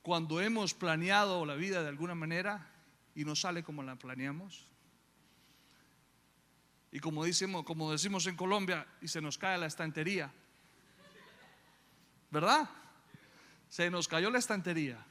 Cuando 0.05 0.43
hemos 0.43 0.75
planeado 0.75 1.47
la 1.47 1.55
vida 1.55 1.83
de 1.83 1.89
alguna 1.89 2.15
manera 2.15 2.69
y 3.15 3.25
no 3.25 3.35
sale 3.35 3.65
como 3.65 3.83
la 3.83 3.97
planeamos. 3.97 4.67
Y 6.93 7.01
como 7.01 7.25
decimos, 7.25 7.65
como 7.65 7.91
decimos 7.91 8.27
en 8.27 8.37
Colombia, 8.37 8.87
y 9.01 9.09
se 9.09 9.23
nos 9.23 9.39
cae 9.39 9.57
la 9.57 9.65
estantería. 9.65 10.31
¿Verdad? 12.31 12.69
Se 13.71 13.89
nos 13.91 14.07
cayó 14.07 14.31
la 14.31 14.39
estantería. 14.41 15.03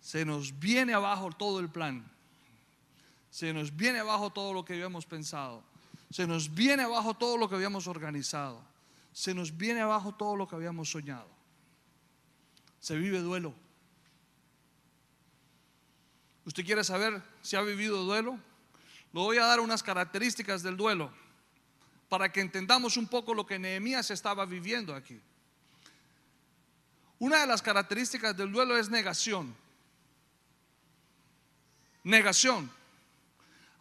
Se 0.00 0.24
nos 0.24 0.58
viene 0.58 0.94
abajo 0.94 1.30
todo 1.32 1.60
el 1.60 1.68
plan. 1.68 2.10
Se 3.28 3.52
nos 3.52 3.76
viene 3.76 3.98
abajo 3.98 4.30
todo 4.30 4.54
lo 4.54 4.64
que 4.64 4.72
habíamos 4.72 5.04
pensado. 5.04 5.62
Se 6.08 6.26
nos 6.26 6.54
viene 6.54 6.84
abajo 6.84 7.12
todo 7.12 7.36
lo 7.36 7.46
que 7.46 7.56
habíamos 7.56 7.86
organizado 7.88 8.69
se 9.12 9.34
nos 9.34 9.56
viene 9.56 9.80
abajo 9.80 10.14
todo 10.14 10.36
lo 10.36 10.46
que 10.48 10.56
habíamos 10.56 10.90
soñado. 10.90 11.28
Se 12.80 12.96
vive 12.96 13.20
duelo. 13.20 13.54
¿Usted 16.44 16.64
quiere 16.64 16.82
saber 16.84 17.22
si 17.42 17.56
ha 17.56 17.62
vivido 17.62 18.02
duelo? 18.04 18.38
Le 19.12 19.20
voy 19.20 19.38
a 19.38 19.46
dar 19.46 19.60
unas 19.60 19.82
características 19.82 20.62
del 20.62 20.76
duelo 20.76 21.12
para 22.08 22.32
que 22.32 22.40
entendamos 22.40 22.96
un 22.96 23.06
poco 23.06 23.34
lo 23.34 23.46
que 23.46 23.58
Nehemías 23.58 24.10
estaba 24.10 24.44
viviendo 24.46 24.94
aquí. 24.94 25.20
Una 27.18 27.40
de 27.40 27.46
las 27.46 27.60
características 27.60 28.36
del 28.36 28.50
duelo 28.50 28.76
es 28.76 28.88
negación. 28.88 29.54
Negación. 32.02 32.70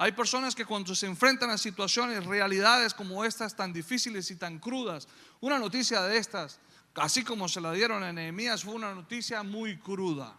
Hay 0.01 0.13
personas 0.13 0.55
que 0.55 0.63
cuando 0.63 0.95
se 0.95 1.07
enfrentan 1.07 1.49
a 1.49 1.57
situaciones, 1.57 2.25
realidades 2.25 2.93
como 2.93 3.25
estas 3.25 3.53
tan 3.53 3.73
difíciles 3.73 4.31
y 4.31 4.37
tan 4.37 4.57
crudas, 4.57 5.09
una 5.41 5.59
noticia 5.59 6.01
de 6.03 6.15
estas, 6.17 6.57
así 6.95 7.21
como 7.21 7.49
se 7.49 7.59
la 7.59 7.73
dieron 7.73 8.01
a 8.01 8.13
Nehemías, 8.13 8.63
fue 8.63 8.75
una 8.75 8.95
noticia 8.95 9.43
muy 9.43 9.77
cruda. 9.77 10.37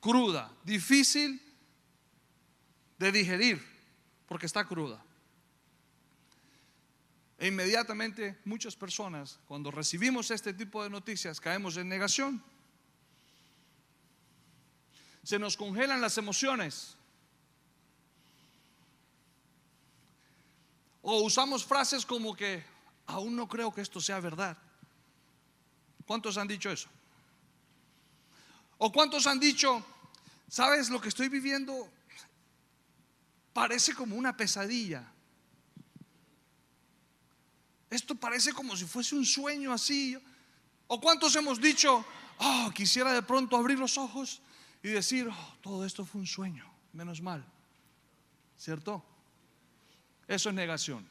Cruda, 0.00 0.50
difícil 0.64 1.42
de 2.98 3.12
digerir, 3.12 3.62
porque 4.26 4.46
está 4.46 4.64
cruda. 4.64 5.04
E 7.38 7.48
inmediatamente 7.48 8.40
muchas 8.46 8.76
personas, 8.76 9.38
cuando 9.46 9.70
recibimos 9.70 10.30
este 10.30 10.54
tipo 10.54 10.82
de 10.82 10.88
noticias, 10.88 11.38
caemos 11.38 11.76
en 11.76 11.90
negación. 11.90 12.42
Se 15.22 15.38
nos 15.38 15.58
congelan 15.58 16.00
las 16.00 16.16
emociones 16.16 16.96
O 21.02 21.22
usamos 21.22 21.64
frases 21.64 22.06
como 22.06 22.34
que 22.34 22.64
aún 23.06 23.34
no 23.34 23.48
creo 23.48 23.74
que 23.74 23.80
esto 23.80 24.00
sea 24.00 24.20
verdad. 24.20 24.56
¿Cuántos 26.06 26.36
han 26.38 26.48
dicho 26.48 26.70
eso? 26.70 26.88
¿O 28.78 28.90
cuántos 28.90 29.26
han 29.26 29.38
dicho, 29.38 29.84
sabes 30.48 30.90
lo 30.90 31.00
que 31.00 31.08
estoy 31.08 31.28
viviendo? 31.28 31.88
Parece 33.52 33.94
como 33.94 34.16
una 34.16 34.36
pesadilla. 34.36 35.12
Esto 37.90 38.14
parece 38.14 38.52
como 38.52 38.76
si 38.76 38.84
fuese 38.84 39.14
un 39.14 39.26
sueño 39.26 39.72
así. 39.72 40.16
¿O 40.86 41.00
cuántos 41.00 41.36
hemos 41.36 41.60
dicho, 41.60 42.04
oh, 42.38 42.70
quisiera 42.74 43.12
de 43.12 43.22
pronto 43.22 43.56
abrir 43.56 43.78
los 43.78 43.98
ojos 43.98 44.40
y 44.82 44.88
decir, 44.88 45.28
oh, 45.28 45.56
todo 45.60 45.84
esto 45.84 46.04
fue 46.04 46.20
un 46.20 46.26
sueño, 46.26 46.64
menos 46.92 47.20
mal? 47.20 47.44
¿Cierto? 48.56 49.04
Eso 50.28 50.48
es 50.48 50.54
negación. 50.54 51.08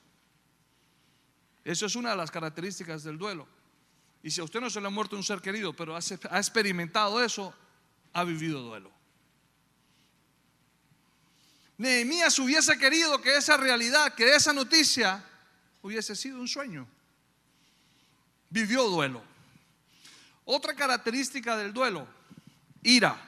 Eso 1.63 1.85
es 1.85 1.95
una 1.95 2.11
de 2.11 2.15
las 2.15 2.31
características 2.31 3.03
del 3.03 3.17
duelo. 3.17 3.47
Y 4.23 4.31
si 4.31 4.41
a 4.41 4.43
usted 4.43 4.61
no 4.61 4.69
se 4.69 4.81
le 4.81 4.87
ha 4.87 4.91
muerto 4.91 5.15
un 5.15 5.23
ser 5.23 5.41
querido, 5.41 5.73
pero 5.73 5.95
ha 5.95 6.37
experimentado 6.39 7.23
eso, 7.23 7.53
ha 8.13 8.23
vivido 8.23 8.61
duelo. 8.61 8.91
Nehemías 11.77 12.37
hubiese 12.37 12.77
querido 12.77 13.19
que 13.21 13.35
esa 13.35 13.57
realidad, 13.57 14.13
que 14.13 14.35
esa 14.35 14.53
noticia 14.53 15.23
hubiese 15.81 16.15
sido 16.15 16.39
un 16.39 16.47
sueño. 16.47 16.87
Vivió 18.49 18.83
duelo. 18.87 19.23
Otra 20.45 20.75
característica 20.75 21.57
del 21.57 21.73
duelo, 21.73 22.07
ira. 22.83 23.19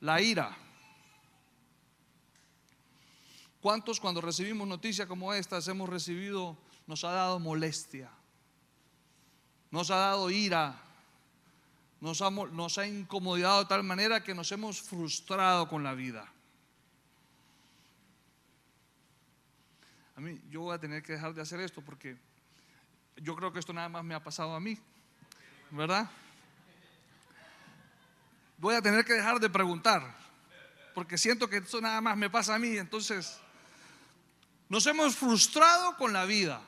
La 0.00 0.20
ira. 0.20 0.56
¿Cuántos 3.62 4.00
cuando 4.00 4.20
recibimos 4.20 4.66
noticias 4.66 5.06
como 5.06 5.32
estas 5.32 5.68
hemos 5.68 5.88
recibido, 5.88 6.58
nos 6.88 7.04
ha 7.04 7.12
dado 7.12 7.38
molestia, 7.38 8.10
nos 9.70 9.88
ha 9.92 9.98
dado 9.98 10.32
ira, 10.32 10.82
nos 12.00 12.20
ha, 12.22 12.30
nos 12.30 12.76
ha 12.78 12.88
incomodado 12.88 13.60
de 13.60 13.68
tal 13.68 13.84
manera 13.84 14.24
que 14.24 14.34
nos 14.34 14.50
hemos 14.50 14.82
frustrado 14.82 15.68
con 15.68 15.84
la 15.84 15.94
vida? 15.94 16.28
A 20.16 20.20
mí, 20.20 20.42
yo 20.50 20.62
voy 20.62 20.74
a 20.74 20.80
tener 20.80 21.00
que 21.04 21.12
dejar 21.12 21.32
de 21.32 21.42
hacer 21.42 21.60
esto 21.60 21.82
porque 21.82 22.18
yo 23.18 23.36
creo 23.36 23.52
que 23.52 23.60
esto 23.60 23.72
nada 23.72 23.88
más 23.88 24.02
me 24.02 24.16
ha 24.16 24.24
pasado 24.24 24.56
a 24.56 24.60
mí, 24.60 24.76
¿verdad? 25.70 26.10
Voy 28.58 28.74
a 28.74 28.82
tener 28.82 29.04
que 29.04 29.12
dejar 29.12 29.38
de 29.38 29.48
preguntar 29.48 30.16
porque 30.96 31.16
siento 31.16 31.48
que 31.48 31.58
esto 31.58 31.80
nada 31.80 32.00
más 32.00 32.16
me 32.16 32.28
pasa 32.28 32.56
a 32.56 32.58
mí, 32.58 32.76
entonces 32.76 33.40
nos 34.68 34.86
hemos 34.86 35.16
frustrado 35.16 35.96
con 35.96 36.12
la 36.12 36.24
vida. 36.24 36.62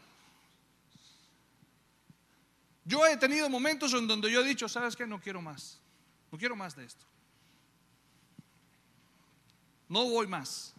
Yo 2.84 3.06
he 3.06 3.16
tenido 3.16 3.48
momentos 3.48 3.94
en 3.94 4.06
donde 4.06 4.30
yo 4.30 4.42
he 4.42 4.44
dicho, 4.44 4.68
¿sabes 4.68 4.94
qué? 4.94 5.06
No 5.06 5.20
quiero 5.20 5.40
más. 5.40 5.78
No 6.30 6.38
quiero 6.38 6.54
más 6.54 6.76
de 6.76 6.84
esto. 6.84 7.04
No 9.88 10.04
voy 10.04 10.26
más. 10.26 10.74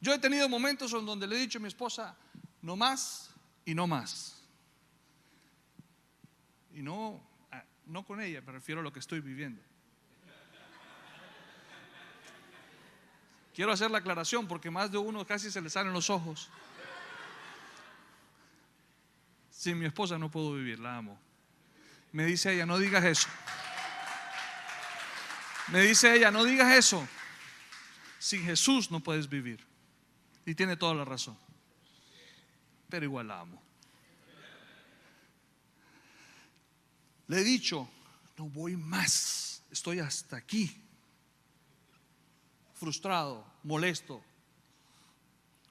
Yo 0.00 0.12
he 0.12 0.18
tenido 0.18 0.48
momentos 0.48 0.92
en 0.92 1.04
donde 1.04 1.26
le 1.26 1.36
he 1.36 1.40
dicho 1.40 1.58
a 1.58 1.62
mi 1.62 1.68
esposa, 1.68 2.14
no 2.62 2.76
más 2.76 3.30
y 3.64 3.74
no 3.74 3.86
más. 3.86 4.40
Y 6.74 6.82
no, 6.82 7.20
ah, 7.50 7.64
no 7.86 8.04
con 8.04 8.20
ella, 8.20 8.40
me 8.42 8.52
refiero 8.52 8.80
a 8.80 8.84
lo 8.84 8.92
que 8.92 9.00
estoy 9.00 9.20
viviendo. 9.20 9.60
Quiero 13.56 13.72
hacer 13.72 13.90
la 13.90 13.98
aclaración 13.98 14.46
porque 14.46 14.70
más 14.70 14.92
de 14.92 14.98
uno 14.98 15.26
casi 15.26 15.50
se 15.50 15.62
le 15.62 15.70
salen 15.70 15.94
los 15.94 16.10
ojos. 16.10 16.50
Sin 19.50 19.78
mi 19.78 19.86
esposa 19.86 20.18
no 20.18 20.30
puedo 20.30 20.52
vivir, 20.52 20.78
la 20.78 20.98
amo. 20.98 21.18
Me 22.12 22.26
dice 22.26 22.52
ella, 22.52 22.66
no 22.66 22.78
digas 22.78 23.02
eso. 23.02 23.28
Me 25.68 25.80
dice 25.80 26.14
ella, 26.14 26.30
no 26.30 26.44
digas 26.44 26.70
eso. 26.74 27.08
Sin 28.18 28.44
Jesús 28.44 28.90
no 28.90 29.00
puedes 29.00 29.26
vivir. 29.26 29.64
Y 30.44 30.54
tiene 30.54 30.76
toda 30.76 30.92
la 30.92 31.06
razón. 31.06 31.38
Pero 32.90 33.06
igual 33.06 33.28
la 33.28 33.40
amo. 33.40 33.62
Le 37.28 37.40
he 37.40 37.44
dicho, 37.44 37.88
no 38.36 38.50
voy 38.50 38.76
más. 38.76 39.62
Estoy 39.70 40.00
hasta 40.00 40.36
aquí. 40.36 40.78
Frustrado, 42.76 43.44
molesto. 43.62 44.22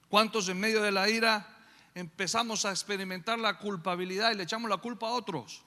¿Cuántos 0.08 0.48
en 0.48 0.58
medio 0.58 0.82
de 0.82 0.90
la 0.90 1.08
ira 1.08 1.46
empezamos 1.94 2.64
a 2.64 2.70
experimentar 2.70 3.38
la 3.38 3.58
culpabilidad 3.58 4.32
y 4.32 4.34
le 4.34 4.42
echamos 4.42 4.68
la 4.68 4.76
culpa 4.78 5.06
a 5.06 5.12
otros? 5.12 5.62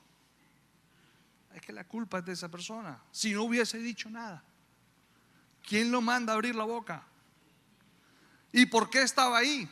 Es 1.55 1.61
que 1.61 1.71
la 1.71 1.85
culpa 1.85 2.19
es 2.19 2.25
de 2.25 2.33
esa 2.33 2.49
persona. 2.49 3.01
Si 3.11 3.33
no 3.33 3.43
hubiese 3.43 3.77
dicho 3.79 4.09
nada. 4.09 4.43
¿Quién 5.67 5.91
lo 5.91 6.01
manda 6.01 6.33
a 6.33 6.35
abrir 6.35 6.55
la 6.55 6.65
boca? 6.65 7.03
¿Y 8.51 8.65
por 8.65 8.89
qué 8.89 9.01
estaba 9.01 9.37
ahí? 9.37 9.69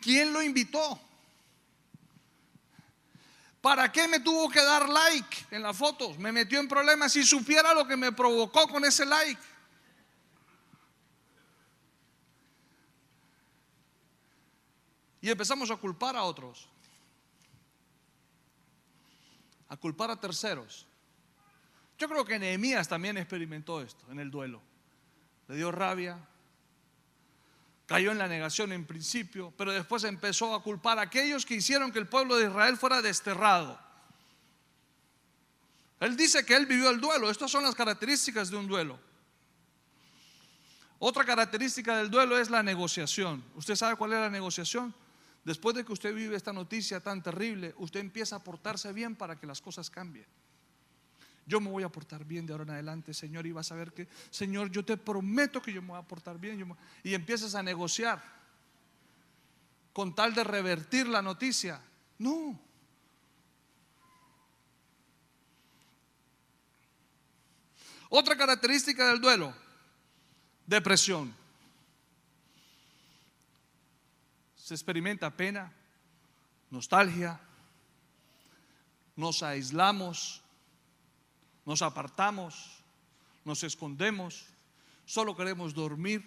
¿Quién 0.00 0.32
lo 0.32 0.42
invitó? 0.42 1.00
¿Para 3.60 3.92
qué 3.92 4.08
me 4.08 4.20
tuvo 4.20 4.48
que 4.48 4.62
dar 4.62 4.88
like 4.88 5.46
en 5.50 5.62
las 5.62 5.76
fotos? 5.76 6.18
Me 6.18 6.32
metió 6.32 6.58
en 6.58 6.68
problemas 6.68 7.12
si 7.12 7.24
supiera 7.24 7.74
lo 7.74 7.86
que 7.86 7.96
me 7.96 8.12
provocó 8.12 8.66
con 8.68 8.84
ese 8.84 9.04
like. 9.04 9.40
Y 15.28 15.30
empezamos 15.30 15.70
a 15.70 15.76
culpar 15.76 16.16
a 16.16 16.22
otros, 16.22 16.66
a 19.68 19.76
culpar 19.76 20.10
a 20.10 20.18
terceros. 20.18 20.86
Yo 21.98 22.08
creo 22.08 22.24
que 22.24 22.38
Nehemías 22.38 22.88
también 22.88 23.18
experimentó 23.18 23.82
esto 23.82 24.10
en 24.10 24.20
el 24.20 24.30
duelo. 24.30 24.62
Le 25.48 25.56
dio 25.56 25.70
rabia, 25.70 26.18
cayó 27.84 28.10
en 28.10 28.16
la 28.16 28.26
negación 28.26 28.72
en 28.72 28.86
principio, 28.86 29.52
pero 29.58 29.70
después 29.70 30.02
empezó 30.04 30.54
a 30.54 30.62
culpar 30.62 30.98
a 30.98 31.02
aquellos 31.02 31.44
que 31.44 31.56
hicieron 31.56 31.92
que 31.92 31.98
el 31.98 32.08
pueblo 32.08 32.36
de 32.36 32.46
Israel 32.46 32.78
fuera 32.78 33.02
desterrado. 33.02 33.78
Él 36.00 36.16
dice 36.16 36.46
que 36.46 36.56
él 36.56 36.64
vivió 36.64 36.88
el 36.88 37.02
duelo. 37.02 37.28
Estas 37.28 37.50
son 37.50 37.64
las 37.64 37.74
características 37.74 38.48
de 38.48 38.56
un 38.56 38.66
duelo. 38.66 38.98
Otra 40.98 41.22
característica 41.26 41.98
del 41.98 42.10
duelo 42.10 42.38
es 42.38 42.48
la 42.48 42.62
negociación. 42.62 43.44
¿Usted 43.56 43.76
sabe 43.76 43.96
cuál 43.96 44.14
es 44.14 44.20
la 44.20 44.30
negociación? 44.30 44.94
Después 45.48 45.74
de 45.74 45.82
que 45.82 45.94
usted 45.94 46.14
vive 46.14 46.36
esta 46.36 46.52
noticia 46.52 47.00
tan 47.00 47.22
terrible, 47.22 47.74
usted 47.78 48.00
empieza 48.00 48.36
a 48.36 48.44
portarse 48.44 48.92
bien 48.92 49.16
para 49.16 49.40
que 49.40 49.46
las 49.46 49.62
cosas 49.62 49.88
cambien. 49.88 50.26
Yo 51.46 51.58
me 51.58 51.70
voy 51.70 51.84
a 51.84 51.88
portar 51.88 52.22
bien 52.22 52.44
de 52.44 52.52
ahora 52.52 52.64
en 52.64 52.70
adelante, 52.72 53.14
Señor, 53.14 53.46
y 53.46 53.52
vas 53.52 53.72
a 53.72 53.74
ver 53.74 53.94
que, 53.94 54.06
Señor, 54.28 54.70
yo 54.70 54.84
te 54.84 54.98
prometo 54.98 55.62
que 55.62 55.72
yo 55.72 55.80
me 55.80 55.88
voy 55.88 55.98
a 55.98 56.02
portar 56.02 56.38
bien. 56.38 56.76
Y 57.02 57.14
empiezas 57.14 57.54
a 57.54 57.62
negociar 57.62 58.22
con 59.94 60.14
tal 60.14 60.34
de 60.34 60.44
revertir 60.44 61.08
la 61.08 61.22
noticia. 61.22 61.80
No. 62.18 62.60
Otra 68.10 68.36
característica 68.36 69.08
del 69.08 69.18
duelo, 69.18 69.54
depresión. 70.66 71.37
Se 74.68 74.74
experimenta 74.74 75.34
pena, 75.34 75.72
nostalgia, 76.68 77.40
nos 79.16 79.42
aislamos, 79.42 80.42
nos 81.64 81.80
apartamos, 81.80 82.84
nos 83.46 83.64
escondemos, 83.64 84.44
solo 85.06 85.34
queremos 85.34 85.72
dormir. 85.72 86.22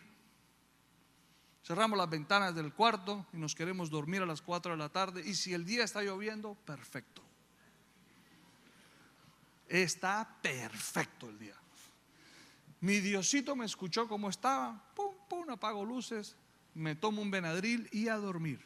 Cerramos 1.63 1.95
las 1.95 2.09
ventanas 2.09 2.55
del 2.55 2.73
cuarto 2.73 3.27
y 3.31 3.37
nos 3.37 3.53
queremos 3.53 3.91
dormir 3.91 4.23
a 4.23 4.25
las 4.25 4.41
4 4.41 4.71
de 4.71 4.77
la 4.79 4.89
tarde. 4.89 5.21
Y 5.23 5.35
si 5.35 5.53
el 5.53 5.63
día 5.63 5.83
está 5.83 6.01
lloviendo, 6.01 6.55
perfecto. 6.65 7.21
Está 9.67 10.27
perfecto 10.41 11.29
el 11.29 11.37
día. 11.37 11.55
Mi 12.79 13.01
Diosito 13.01 13.55
me 13.55 13.65
escuchó 13.65 14.07
como 14.07 14.31
estaba, 14.31 14.83
pum, 14.95 15.13
pum, 15.29 15.47
apago 15.51 15.85
luces, 15.85 16.35
me 16.73 16.95
tomo 16.95 17.21
un 17.21 17.31
Benadryl 17.31 17.87
y 17.91 18.07
a 18.07 18.15
dormir. 18.15 18.59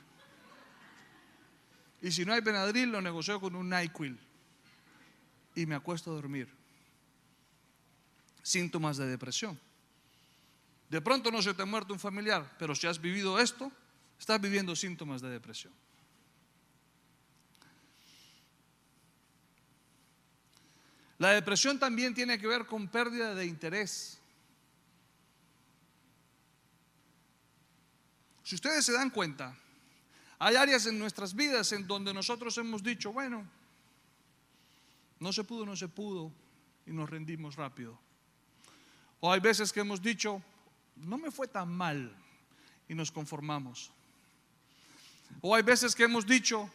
Y 2.01 2.11
si 2.11 2.25
no 2.25 2.33
hay 2.33 2.41
Benadryl, 2.41 2.91
lo 2.91 3.01
negocio 3.01 3.39
con 3.39 3.55
un 3.55 3.69
NyQuil 3.69 4.17
y 5.55 5.65
me 5.65 5.75
acuesto 5.75 6.11
a 6.11 6.15
dormir 6.15 6.47
síntomas 8.43 8.97
de 8.97 9.07
depresión. 9.07 9.59
De 10.89 11.01
pronto 11.01 11.31
no 11.31 11.41
se 11.41 11.53
te 11.53 11.63
ha 11.63 11.65
muerto 11.65 11.93
un 11.93 11.99
familiar, 11.99 12.55
pero 12.59 12.75
si 12.75 12.85
has 12.85 13.01
vivido 13.01 13.39
esto, 13.39 13.71
estás 14.19 14.39
viviendo 14.39 14.75
síntomas 14.75 15.21
de 15.21 15.29
depresión. 15.29 15.73
La 21.17 21.29
depresión 21.29 21.79
también 21.79 22.13
tiene 22.13 22.37
que 22.37 22.45
ver 22.45 22.65
con 22.65 22.87
pérdida 22.87 23.33
de 23.33 23.45
interés. 23.45 24.19
Si 28.45 28.53
ustedes 28.53 28.85
se 28.85 28.93
dan 28.93 29.09
cuenta, 29.09 29.57
hay 30.37 30.55
áreas 30.55 30.85
en 30.85 30.99
nuestras 30.99 31.33
vidas 31.33 31.71
en 31.71 31.87
donde 31.87 32.13
nosotros 32.13 32.55
hemos 32.59 32.83
dicho, 32.83 33.11
bueno, 33.11 33.43
no 35.19 35.33
se 35.33 35.43
pudo, 35.43 35.65
no 35.65 35.75
se 35.75 35.87
pudo, 35.87 36.31
y 36.85 36.91
nos 36.91 37.09
rendimos 37.09 37.55
rápido. 37.55 37.97
O 39.19 39.31
hay 39.33 39.39
veces 39.39 39.73
que 39.73 39.79
hemos 39.79 39.99
dicho, 39.99 40.43
no 40.95 41.17
me 41.17 41.31
fue 41.31 41.47
tan 41.47 41.75
mal 41.75 42.15
y 42.87 42.93
nos 42.93 43.11
conformamos. 43.11 43.89
O 45.41 45.55
hay 45.55 45.63
veces 45.63 45.95
que 45.95 46.03
hemos 46.03 46.27
dicho, 46.27 46.69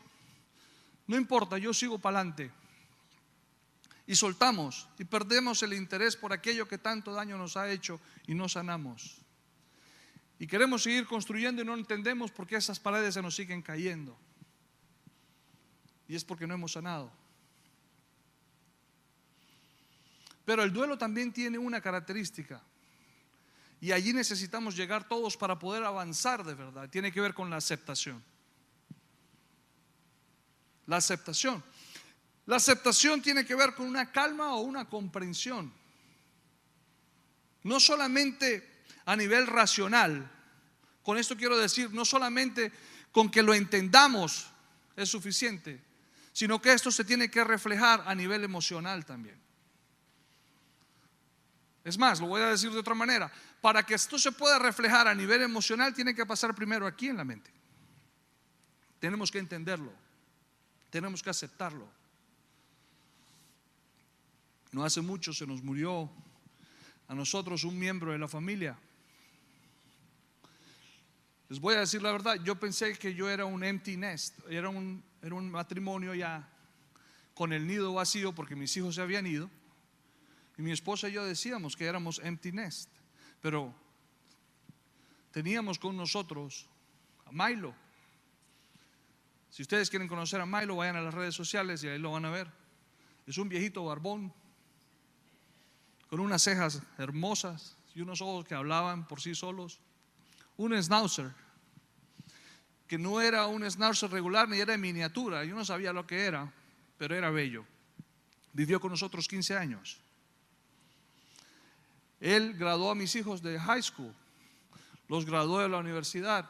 no 1.06 1.16
importa, 1.16 1.56
yo 1.56 1.72
sigo 1.72 2.00
para 2.00 2.18
adelante. 2.18 2.50
Y 4.08 4.16
soltamos 4.16 4.88
y 4.98 5.04
perdemos 5.04 5.62
el 5.62 5.74
interés 5.74 6.16
por 6.16 6.32
aquello 6.32 6.66
que 6.66 6.78
tanto 6.78 7.12
daño 7.12 7.38
nos 7.38 7.56
ha 7.56 7.70
hecho 7.70 8.00
y 8.26 8.34
no 8.34 8.48
sanamos. 8.48 9.19
Y 10.40 10.46
queremos 10.46 10.82
seguir 10.82 11.06
construyendo 11.06 11.60
y 11.60 11.66
no 11.66 11.74
entendemos 11.74 12.30
por 12.30 12.46
qué 12.46 12.56
esas 12.56 12.80
paredes 12.80 13.12
se 13.12 13.20
nos 13.20 13.36
siguen 13.36 13.60
cayendo. 13.60 14.18
Y 16.08 16.16
es 16.16 16.24
porque 16.24 16.46
no 16.46 16.54
hemos 16.54 16.72
sanado. 16.72 17.12
Pero 20.46 20.62
el 20.62 20.72
duelo 20.72 20.96
también 20.96 21.30
tiene 21.30 21.58
una 21.58 21.82
característica. 21.82 22.62
Y 23.82 23.92
allí 23.92 24.14
necesitamos 24.14 24.74
llegar 24.74 25.06
todos 25.06 25.36
para 25.36 25.58
poder 25.58 25.84
avanzar 25.84 26.42
de 26.42 26.54
verdad. 26.54 26.88
Tiene 26.88 27.12
que 27.12 27.20
ver 27.20 27.34
con 27.34 27.50
la 27.50 27.56
aceptación. 27.56 28.24
La 30.86 30.96
aceptación. 30.96 31.62
La 32.46 32.56
aceptación 32.56 33.20
tiene 33.20 33.44
que 33.44 33.54
ver 33.54 33.74
con 33.74 33.86
una 33.86 34.10
calma 34.10 34.54
o 34.54 34.60
una 34.60 34.88
comprensión. 34.88 35.70
No 37.62 37.78
solamente 37.78 38.69
a 39.04 39.16
nivel 39.16 39.46
racional. 39.46 40.30
Con 41.02 41.18
esto 41.18 41.36
quiero 41.36 41.56
decir, 41.56 41.92
no 41.92 42.04
solamente 42.04 42.72
con 43.12 43.30
que 43.30 43.42
lo 43.42 43.54
entendamos 43.54 44.46
es 44.96 45.08
suficiente, 45.08 45.80
sino 46.32 46.60
que 46.60 46.72
esto 46.72 46.90
se 46.90 47.04
tiene 47.04 47.30
que 47.30 47.42
reflejar 47.44 48.04
a 48.06 48.14
nivel 48.14 48.44
emocional 48.44 49.04
también. 49.04 49.40
Es 51.82 51.98
más, 51.98 52.20
lo 52.20 52.26
voy 52.26 52.42
a 52.42 52.48
decir 52.48 52.70
de 52.70 52.78
otra 52.78 52.94
manera. 52.94 53.32
Para 53.60 53.82
que 53.82 53.94
esto 53.94 54.18
se 54.18 54.32
pueda 54.32 54.58
reflejar 54.58 55.08
a 55.08 55.14
nivel 55.14 55.42
emocional, 55.42 55.94
tiene 55.94 56.14
que 56.14 56.26
pasar 56.26 56.54
primero 56.54 56.86
aquí 56.86 57.08
en 57.08 57.16
la 57.16 57.24
mente. 57.24 57.50
Tenemos 58.98 59.30
que 59.30 59.38
entenderlo. 59.38 59.92
Tenemos 60.90 61.22
que 61.22 61.30
aceptarlo. 61.30 61.88
No 64.72 64.84
hace 64.84 65.00
mucho 65.00 65.32
se 65.32 65.46
nos 65.46 65.62
murió 65.62 66.10
a 67.08 67.14
nosotros 67.14 67.64
un 67.64 67.78
miembro 67.78 68.12
de 68.12 68.18
la 68.18 68.28
familia. 68.28 68.78
Les 71.50 71.58
voy 71.58 71.74
a 71.74 71.80
decir 71.80 72.00
la 72.00 72.12
verdad, 72.12 72.36
yo 72.44 72.54
pensé 72.60 72.96
que 72.96 73.12
yo 73.12 73.28
era 73.28 73.44
un 73.44 73.64
empty 73.64 73.96
nest, 73.96 74.38
era 74.48 74.68
un, 74.68 75.02
matrimonio 75.50 76.14
ya 76.14 76.48
con 77.34 77.52
el 77.52 77.66
nido 77.66 77.92
vacío 77.92 78.32
porque 78.32 78.54
mis 78.54 78.76
hijos 78.76 78.94
se 78.94 79.02
habían 79.02 79.26
ido. 79.26 79.50
Y 80.56 80.62
mi 80.62 80.70
esposa 80.70 81.08
y 81.08 81.12
yo 81.12 81.24
decíamos 81.24 81.76
que 81.76 81.86
éramos 81.86 82.20
empty 82.22 82.52
nest, 82.52 82.88
pero 83.40 83.74
teníamos 85.32 85.80
con 85.80 85.96
nosotros 85.96 86.68
a 87.26 87.32
Milo. 87.32 87.74
Si 89.50 89.62
ustedes 89.62 89.90
quieren 89.90 90.06
conocer 90.06 90.40
a 90.40 90.46
Milo, 90.46 90.76
vayan 90.76 90.94
a 90.94 91.02
las 91.02 91.14
redes 91.14 91.34
sociales 91.34 91.82
y 91.82 91.88
ahí 91.88 91.98
lo 91.98 92.12
van 92.12 92.26
a 92.26 92.30
ver. 92.30 92.48
Es 93.26 93.38
un 93.38 93.48
viejito 93.48 93.84
barbón, 93.84 94.32
con 96.08 96.20
unas 96.20 96.42
cejas 96.42 96.80
hermosas 96.96 97.76
y 97.92 98.02
unos 98.02 98.20
ojos 98.20 98.44
que 98.44 98.54
hablaban 98.54 99.08
por 99.08 99.20
sí 99.20 99.34
solos 99.34 99.80
un 100.60 100.82
schnauzer, 100.82 101.32
que 102.86 102.98
no 102.98 103.20
era 103.20 103.46
un 103.46 103.64
schnauzer 103.64 104.10
regular 104.10 104.46
ni 104.46 104.58
era 104.58 104.72
de 104.72 104.78
miniatura, 104.78 105.42
yo 105.44 105.54
no 105.54 105.64
sabía 105.64 105.92
lo 105.92 106.06
que 106.06 106.26
era, 106.26 106.52
pero 106.98 107.16
era 107.16 107.30
bello. 107.30 107.64
Vivió 108.52 108.78
con 108.78 108.90
nosotros 108.90 109.26
15 109.26 109.56
años. 109.56 109.98
Él 112.20 112.54
graduó 112.58 112.90
a 112.90 112.94
mis 112.94 113.14
hijos 113.16 113.40
de 113.40 113.58
high 113.58 113.82
school, 113.82 114.12
los 115.08 115.24
graduó 115.24 115.60
de 115.60 115.68
la 115.70 115.78
universidad, 115.78 116.48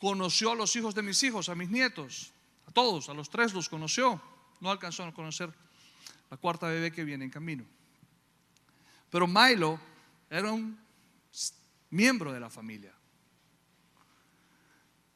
conoció 0.00 0.50
a 0.50 0.56
los 0.56 0.74
hijos 0.74 0.94
de 0.94 1.02
mis 1.02 1.22
hijos, 1.22 1.48
a 1.48 1.54
mis 1.54 1.70
nietos, 1.70 2.32
a 2.66 2.72
todos, 2.72 3.08
a 3.08 3.14
los 3.14 3.30
tres 3.30 3.54
los 3.54 3.68
conoció. 3.68 4.20
No 4.60 4.70
alcanzó 4.70 5.04
a 5.04 5.14
conocer 5.14 5.52
la 6.28 6.36
cuarta 6.38 6.66
bebé 6.66 6.90
que 6.90 7.04
viene 7.04 7.24
en 7.24 7.30
camino. 7.30 7.64
Pero 9.10 9.28
Milo 9.28 9.78
era 10.28 10.50
un 10.50 10.76
miembro 11.90 12.32
de 12.32 12.40
la 12.40 12.50
familia 12.50 12.92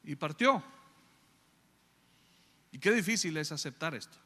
y 0.06 0.14
partió. 0.14 0.62
Y 2.72 2.78
qué 2.78 2.92
difícil 2.92 3.36
es 3.36 3.52
aceptar 3.52 3.94
esto. 3.94 4.16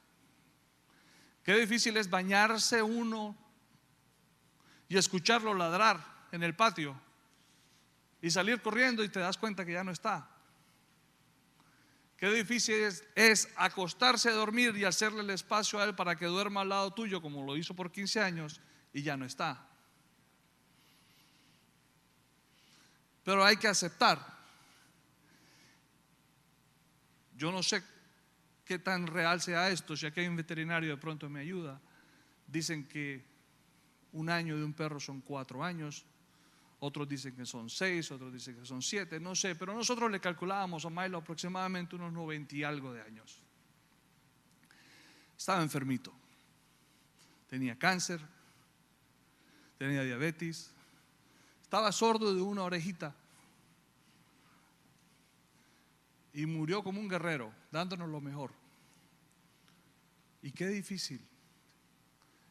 Qué 1.42 1.54
difícil 1.54 1.96
es 1.96 2.08
bañarse 2.08 2.82
uno 2.82 3.36
y 4.88 4.96
escucharlo 4.96 5.54
ladrar 5.54 6.04
en 6.30 6.42
el 6.42 6.54
patio 6.54 7.00
y 8.20 8.30
salir 8.30 8.60
corriendo 8.60 9.02
y 9.02 9.08
te 9.08 9.20
das 9.20 9.38
cuenta 9.38 9.64
que 9.64 9.72
ya 9.72 9.82
no 9.82 9.90
está. 9.90 10.28
Qué 12.18 12.30
difícil 12.30 12.74
es, 12.74 13.04
es, 13.14 13.48
acostarse 13.56 14.28
a 14.28 14.34
dormir 14.34 14.76
y 14.76 14.84
hacerle 14.84 15.22
el 15.22 15.30
espacio 15.30 15.80
a 15.80 15.84
él 15.84 15.94
para 15.94 16.16
que 16.16 16.26
duerma 16.26 16.60
al 16.60 16.68
lado 16.68 16.92
tuyo, 16.92 17.22
como 17.22 17.46
lo 17.46 17.56
hizo 17.56 17.74
por 17.74 17.90
15 17.90 18.20
años, 18.20 18.60
y 18.92 19.02
ya 19.02 19.16
no 19.16 19.24
está. 19.24 19.66
Pero 23.24 23.42
hay 23.42 23.56
que 23.56 23.68
aceptar 23.68 24.39
Yo 27.40 27.50
no 27.50 27.62
sé 27.62 27.82
qué 28.66 28.78
tan 28.78 29.06
real 29.06 29.40
sea 29.40 29.70
esto, 29.70 29.96
si 29.96 30.04
aquí 30.04 30.20
hay 30.20 30.28
un 30.28 30.36
veterinario 30.36 30.90
de 30.90 30.98
pronto 30.98 31.26
me 31.30 31.40
ayuda. 31.40 31.80
Dicen 32.46 32.86
que 32.86 33.24
un 34.12 34.28
año 34.28 34.58
de 34.58 34.62
un 34.62 34.74
perro 34.74 35.00
son 35.00 35.22
cuatro 35.22 35.64
años, 35.64 36.04
otros 36.80 37.08
dicen 37.08 37.34
que 37.34 37.46
son 37.46 37.70
seis, 37.70 38.10
otros 38.10 38.30
dicen 38.30 38.56
que 38.56 38.66
son 38.66 38.82
siete, 38.82 39.18
no 39.18 39.34
sé, 39.34 39.54
pero 39.54 39.72
nosotros 39.72 40.10
le 40.10 40.20
calculábamos 40.20 40.84
a 40.84 40.90
Milo 40.90 41.16
aproximadamente 41.16 41.96
unos 41.96 42.12
90 42.12 42.56
y 42.56 42.62
algo 42.62 42.92
de 42.92 43.00
años. 43.00 43.40
Estaba 45.38 45.62
enfermito, 45.62 46.12
tenía 47.48 47.78
cáncer, 47.78 48.20
tenía 49.78 50.02
diabetes, 50.02 50.70
estaba 51.62 51.90
sordo 51.90 52.34
de 52.34 52.42
una 52.42 52.64
orejita 52.64 53.14
y 56.32 56.46
murió 56.46 56.82
como 56.82 57.00
un 57.00 57.08
guerrero, 57.08 57.52
dándonos 57.70 58.08
lo 58.08 58.20
mejor. 58.20 58.52
Y 60.42 60.52
qué 60.52 60.68
difícil 60.68 61.20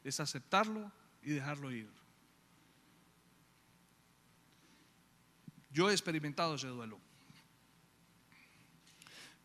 es 0.04 0.20
aceptarlo 0.20 0.92
y 1.24 1.32
dejarlo 1.32 1.72
ir. 1.72 1.90
Yo 5.72 5.90
he 5.90 5.94
experimentado 5.94 6.56
ese 6.56 6.68
duelo. 6.68 7.00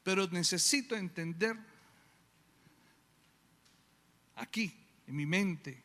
Pero 0.02 0.26
necesito 0.28 0.94
entender 0.96 1.56
aquí, 4.36 4.74
en 5.06 5.16
mi 5.16 5.26
mente, 5.26 5.82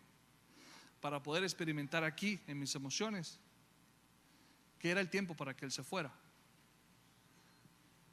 para 1.00 1.24
poder 1.24 1.44
experimentar 1.44 2.04
aquí, 2.04 2.40
en 2.48 2.60
mis 2.60 2.76
emociones, 2.76 3.40
que 4.78 4.90
era 4.92 5.00
el 5.02 5.10
tiempo 5.10 5.36
para 5.36 5.56
que 5.56 5.66
Él 5.66 5.72
se 5.72 5.84
fuera. 5.84 6.14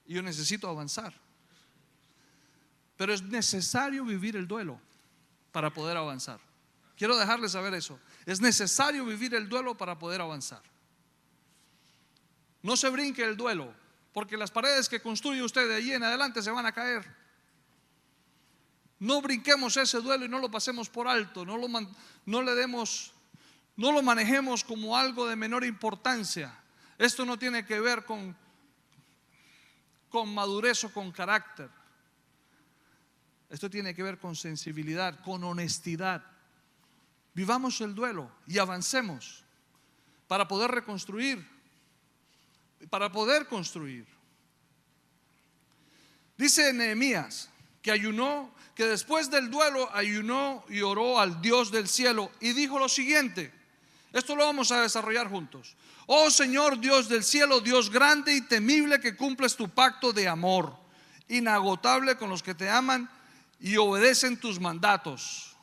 Yo 0.06 0.22
necesito 0.22 0.68
avanzar. 0.68 1.12
Pero 2.96 3.12
es 3.12 3.22
necesario 3.22 4.04
vivir 4.04 4.36
el 4.36 4.46
duelo 4.48 4.80
para 5.52 5.70
poder 5.70 5.96
avanzar. 5.96 6.40
Quiero 6.96 7.16
dejarles 7.16 7.52
saber 7.52 7.74
eso. 7.74 7.98
Es 8.24 8.40
necesario 8.40 9.04
vivir 9.04 9.34
el 9.34 9.48
duelo 9.48 9.76
para 9.76 9.98
poder 9.98 10.20
avanzar. 10.20 10.62
No 12.62 12.76
se 12.76 12.88
brinque 12.88 13.22
el 13.22 13.36
duelo, 13.36 13.72
porque 14.12 14.36
las 14.36 14.50
paredes 14.50 14.88
que 14.88 15.00
construye 15.00 15.42
usted 15.42 15.68
de 15.68 15.76
allí 15.76 15.92
en 15.92 16.02
adelante 16.02 16.42
se 16.42 16.50
van 16.50 16.66
a 16.66 16.72
caer. 16.72 17.06
No 18.98 19.20
brinquemos 19.20 19.76
ese 19.76 20.00
duelo 20.00 20.24
y 20.24 20.28
no 20.28 20.38
lo 20.38 20.50
pasemos 20.50 20.88
por 20.88 21.06
alto, 21.06 21.44
no, 21.44 21.58
lo, 21.58 21.68
no 22.24 22.42
le 22.42 22.54
demos, 22.54 23.12
no 23.76 23.92
lo 23.92 24.02
manejemos 24.02 24.64
como 24.64 24.96
algo 24.96 25.28
de 25.28 25.36
menor 25.36 25.64
importancia. 25.64 26.58
Esto 26.96 27.26
no 27.26 27.38
tiene 27.38 27.66
que 27.66 27.78
ver 27.78 28.06
con 28.06 28.34
con 30.08 30.32
madurez 30.32 30.84
o 30.84 30.92
con 30.92 31.12
carácter. 31.12 31.70
Esto 33.48 33.70
tiene 33.70 33.94
que 33.94 34.02
ver 34.02 34.18
con 34.18 34.34
sensibilidad, 34.34 35.20
con 35.22 35.44
honestidad. 35.44 36.24
Vivamos 37.34 37.80
el 37.80 37.94
duelo 37.94 38.30
y 38.46 38.58
avancemos 38.58 39.44
para 40.26 40.48
poder 40.48 40.70
reconstruir, 40.70 41.46
para 42.90 43.12
poder 43.12 43.46
construir. 43.46 44.06
Dice 46.36 46.72
Nehemías 46.72 47.50
que 47.82 47.92
ayunó, 47.92 48.52
que 48.74 48.84
después 48.84 49.30
del 49.30 49.50
duelo 49.50 49.88
ayunó 49.94 50.64
y 50.68 50.82
oró 50.82 51.18
al 51.18 51.40
Dios 51.40 51.70
del 51.70 51.88
cielo 51.88 52.30
y 52.40 52.52
dijo 52.52 52.78
lo 52.78 52.88
siguiente, 52.88 53.52
esto 54.18 54.34
lo 54.34 54.44
vamos 54.44 54.72
a 54.72 54.82
desarrollar 54.82 55.28
juntos. 55.28 55.76
Oh 56.06 56.30
Señor 56.30 56.78
Dios 56.78 57.08
del 57.08 57.24
cielo, 57.24 57.60
Dios 57.60 57.90
grande 57.90 58.34
y 58.34 58.40
temible 58.40 59.00
que 59.00 59.16
cumples 59.16 59.56
tu 59.56 59.68
pacto 59.68 60.12
de 60.12 60.28
amor, 60.28 60.76
inagotable 61.28 62.16
con 62.16 62.30
los 62.30 62.42
que 62.42 62.54
te 62.54 62.70
aman 62.70 63.10
y 63.60 63.76
obedecen 63.76 64.38
tus 64.38 64.60
mandatos. 64.60 65.56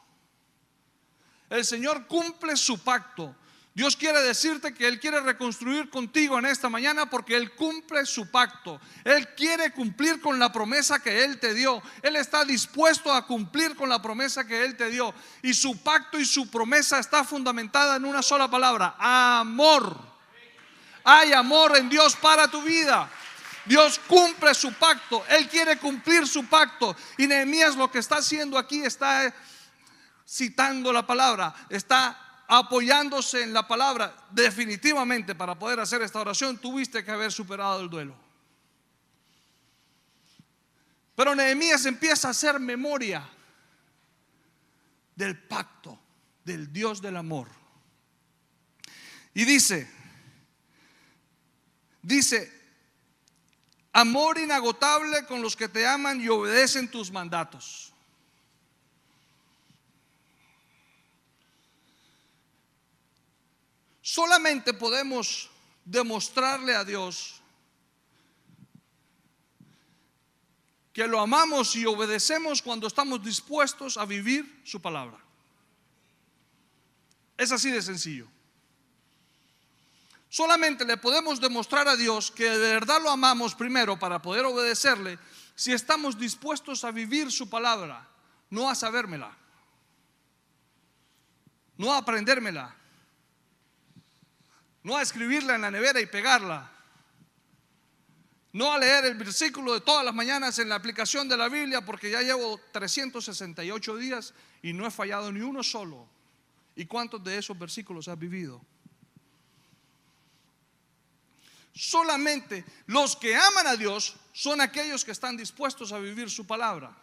El 1.49 1.65
Señor 1.65 2.07
cumple 2.07 2.57
su 2.57 2.79
pacto. 2.79 3.35
Dios 3.75 3.95
quiere 3.95 4.21
decirte 4.21 4.71
que 4.71 4.88
Él 4.88 4.99
quiere 4.99 5.19
reconstruir 5.21 5.89
contigo 5.89 6.38
en 6.38 6.45
esta 6.45 6.69
mañana 6.69 7.09
porque 7.09 7.36
Él 7.36 7.55
cumple 7.55 8.05
su 8.05 8.29
pacto. 8.29 8.79
Él 9.03 9.29
quiere 9.36 9.71
cumplir 9.71 10.21
con 10.21 10.38
la 10.38 10.51
promesa 10.51 10.99
que 10.99 11.23
Él 11.23 11.39
te 11.39 11.55
dio. 11.55 11.81
Él 12.03 12.15
está 12.15 12.45
dispuesto 12.45 13.12
a 13.12 13.25
cumplir 13.25 13.75
con 13.75 13.89
la 13.89 13.99
promesa 13.99 14.45
que 14.45 14.63
Él 14.63 14.77
te 14.77 14.91
dio. 14.91 15.12
Y 15.41 15.55
su 15.55 15.81
pacto 15.81 16.19
y 16.19 16.25
su 16.25 16.51
promesa 16.51 16.99
está 16.99 17.23
fundamentada 17.23 17.95
en 17.95 18.05
una 18.05 18.21
sola 18.21 18.47
palabra, 18.47 18.95
amor. 18.99 19.97
Hay 21.03 21.33
amor 21.33 21.75
en 21.75 21.89
Dios 21.89 22.15
para 22.15 22.47
tu 22.47 22.62
vida. 22.62 23.09
Dios 23.65 23.99
cumple 24.07 24.53
su 24.53 24.71
pacto. 24.73 25.25
Él 25.29 25.49
quiere 25.49 25.77
cumplir 25.77 26.27
su 26.27 26.45
pacto. 26.45 26.95
Y 27.17 27.25
Nehemías 27.25 27.75
lo 27.75 27.89
que 27.89 27.97
está 27.97 28.17
haciendo 28.17 28.55
aquí 28.55 28.83
está 28.83 29.33
citando 30.27 30.93
la 30.93 31.05
palabra, 31.05 31.53
está 31.69 32.22
apoyándose 32.47 33.43
en 33.43 33.53
la 33.53 33.67
palabra. 33.67 34.15
Definitivamente 34.32 35.36
para 35.36 35.58
poder 35.58 35.79
hacer 35.79 36.01
esta 36.01 36.19
oración 36.19 36.58
tuviste 36.58 37.03
que 37.03 37.12
haber 37.12 37.32
superado 37.32 37.82
el 37.82 37.89
duelo. 37.89 38.15
Pero 41.15 41.36
Nehemías 41.36 41.86
empieza 41.86 42.27
a 42.27 42.32
hacer 42.32 42.60
memoria 42.60 43.27
del 45.15 45.38
pacto, 45.38 45.99
del 46.43 46.73
Dios 46.73 47.01
del 47.01 47.17
amor. 47.17 47.47
Y 49.36 49.45
dice, 49.45 49.89
Dice, 52.03 52.51
amor 53.93 54.38
inagotable 54.38 55.25
con 55.25 55.41
los 55.41 55.56
que 55.56 55.69
te 55.69 55.88
aman 55.88 56.19
y 56.19 56.27
obedecen 56.27 56.91
tus 56.91 57.10
mandatos. 57.10 57.92
Solamente 64.03 64.73
podemos 64.73 65.49
demostrarle 65.85 66.75
a 66.75 66.83
Dios 66.83 67.41
que 70.91 71.07
lo 71.07 71.21
amamos 71.21 71.73
y 71.77 71.85
obedecemos 71.85 72.61
cuando 72.61 72.85
estamos 72.85 73.23
dispuestos 73.23 73.95
a 73.95 74.05
vivir 74.05 74.61
su 74.65 74.81
palabra. 74.81 75.17
Es 77.37 77.53
así 77.53 77.71
de 77.71 77.81
sencillo. 77.81 78.27
Solamente 80.27 80.83
le 80.83 80.97
podemos 80.97 81.39
demostrar 81.39 81.87
a 81.87 81.95
Dios 81.95 82.29
que 82.29 82.49
de 82.49 82.73
verdad 82.73 83.01
lo 83.01 83.09
amamos 83.09 83.55
primero 83.55 83.97
para 83.97 84.21
poder 84.21 84.43
obedecerle 84.43 85.17
si 85.55 85.71
estamos 85.71 86.19
dispuestos 86.19 86.83
a 86.83 86.91
vivir 86.91 87.31
su 87.31 87.49
palabra, 87.49 88.05
no 88.49 88.69
a 88.69 88.75
sabérmela, 88.75 89.37
no 91.77 91.93
a 91.93 91.99
aprendérmela, 91.99 92.83
no 94.84 94.98
a 94.98 95.02
escribirla 95.02 95.56
en 95.56 95.62
la 95.62 95.72
nevera 95.72 96.00
y 96.00 96.06
pegarla, 96.06 96.69
no 98.54 98.72
a 98.72 98.78
leer 98.78 99.06
el 99.06 99.15
versículo 99.15 99.74
de 99.74 99.82
todas 99.82 100.06
las 100.06 100.13
mañanas 100.13 100.60
en 100.60 100.69
la 100.69 100.76
aplicación 100.76 101.28
de 101.28 101.36
la 101.36 101.50
Biblia 101.50 101.84
porque 101.84 102.12
ya 102.12 102.22
llevo 102.22 102.60
368 102.72 103.98
días 103.98 104.34
y 104.62 104.74
no 104.74 104.86
he 104.86 104.91
fallado 104.91 105.32
ni 105.32 105.41
uno 105.41 105.63
solo. 105.63 106.08
¿Y 106.76 106.86
cuántos 106.86 107.24
de 107.24 107.38
esos 107.38 107.58
versículos 107.58 108.08
has 108.08 108.17
vivido? 108.17 108.62
Solamente 111.74 112.63
los 112.86 113.15
que 113.15 113.36
aman 113.36 113.65
a 113.65 113.76
Dios 113.76 114.15
son 114.34 114.62
aquellos 114.62 115.04
que 115.04 115.12
están 115.12 115.36
dispuestos 115.36 115.91
a 115.91 115.98
vivir 115.98 116.30
su 116.30 116.46
palabra. 116.46 116.96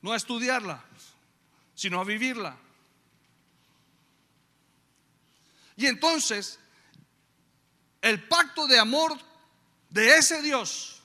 No 0.00 0.12
a 0.12 0.16
estudiarla, 0.16 0.82
sino 1.74 2.00
a 2.00 2.04
vivirla. 2.04 2.56
Y 5.76 5.86
entonces, 5.86 6.58
el 8.00 8.26
pacto 8.26 8.66
de 8.66 8.78
amor 8.78 9.18
de 9.90 10.16
ese 10.16 10.42
Dios, 10.42 11.02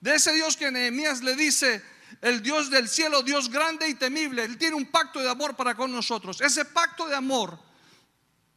de 0.00 0.14
ese 0.14 0.32
Dios 0.32 0.56
que 0.56 0.70
Nehemías 0.70 1.22
le 1.22 1.34
dice, 1.36 1.82
el 2.20 2.42
Dios 2.42 2.70
del 2.70 2.88
cielo, 2.88 3.22
Dios 3.22 3.50
grande 3.50 3.88
y 3.88 3.94
temible, 3.94 4.44
Él 4.44 4.58
tiene 4.58 4.76
un 4.76 4.86
pacto 4.86 5.20
de 5.20 5.30
amor 5.30 5.54
para 5.54 5.74
con 5.74 5.92
nosotros. 5.92 6.40
Ese 6.40 6.64
pacto 6.64 7.06
de 7.06 7.14
amor 7.14 7.58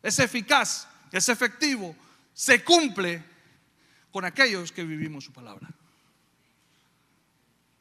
es 0.02 0.18
eficaz, 0.20 0.88
es 1.12 1.30
efectivo, 1.30 1.96
se 2.34 2.64
cumple 2.64 3.24
con 4.12 4.26
aquellos 4.26 4.72
que 4.72 4.84
vivimos 4.84 5.26
su 5.26 5.34
palabra. 5.34 5.70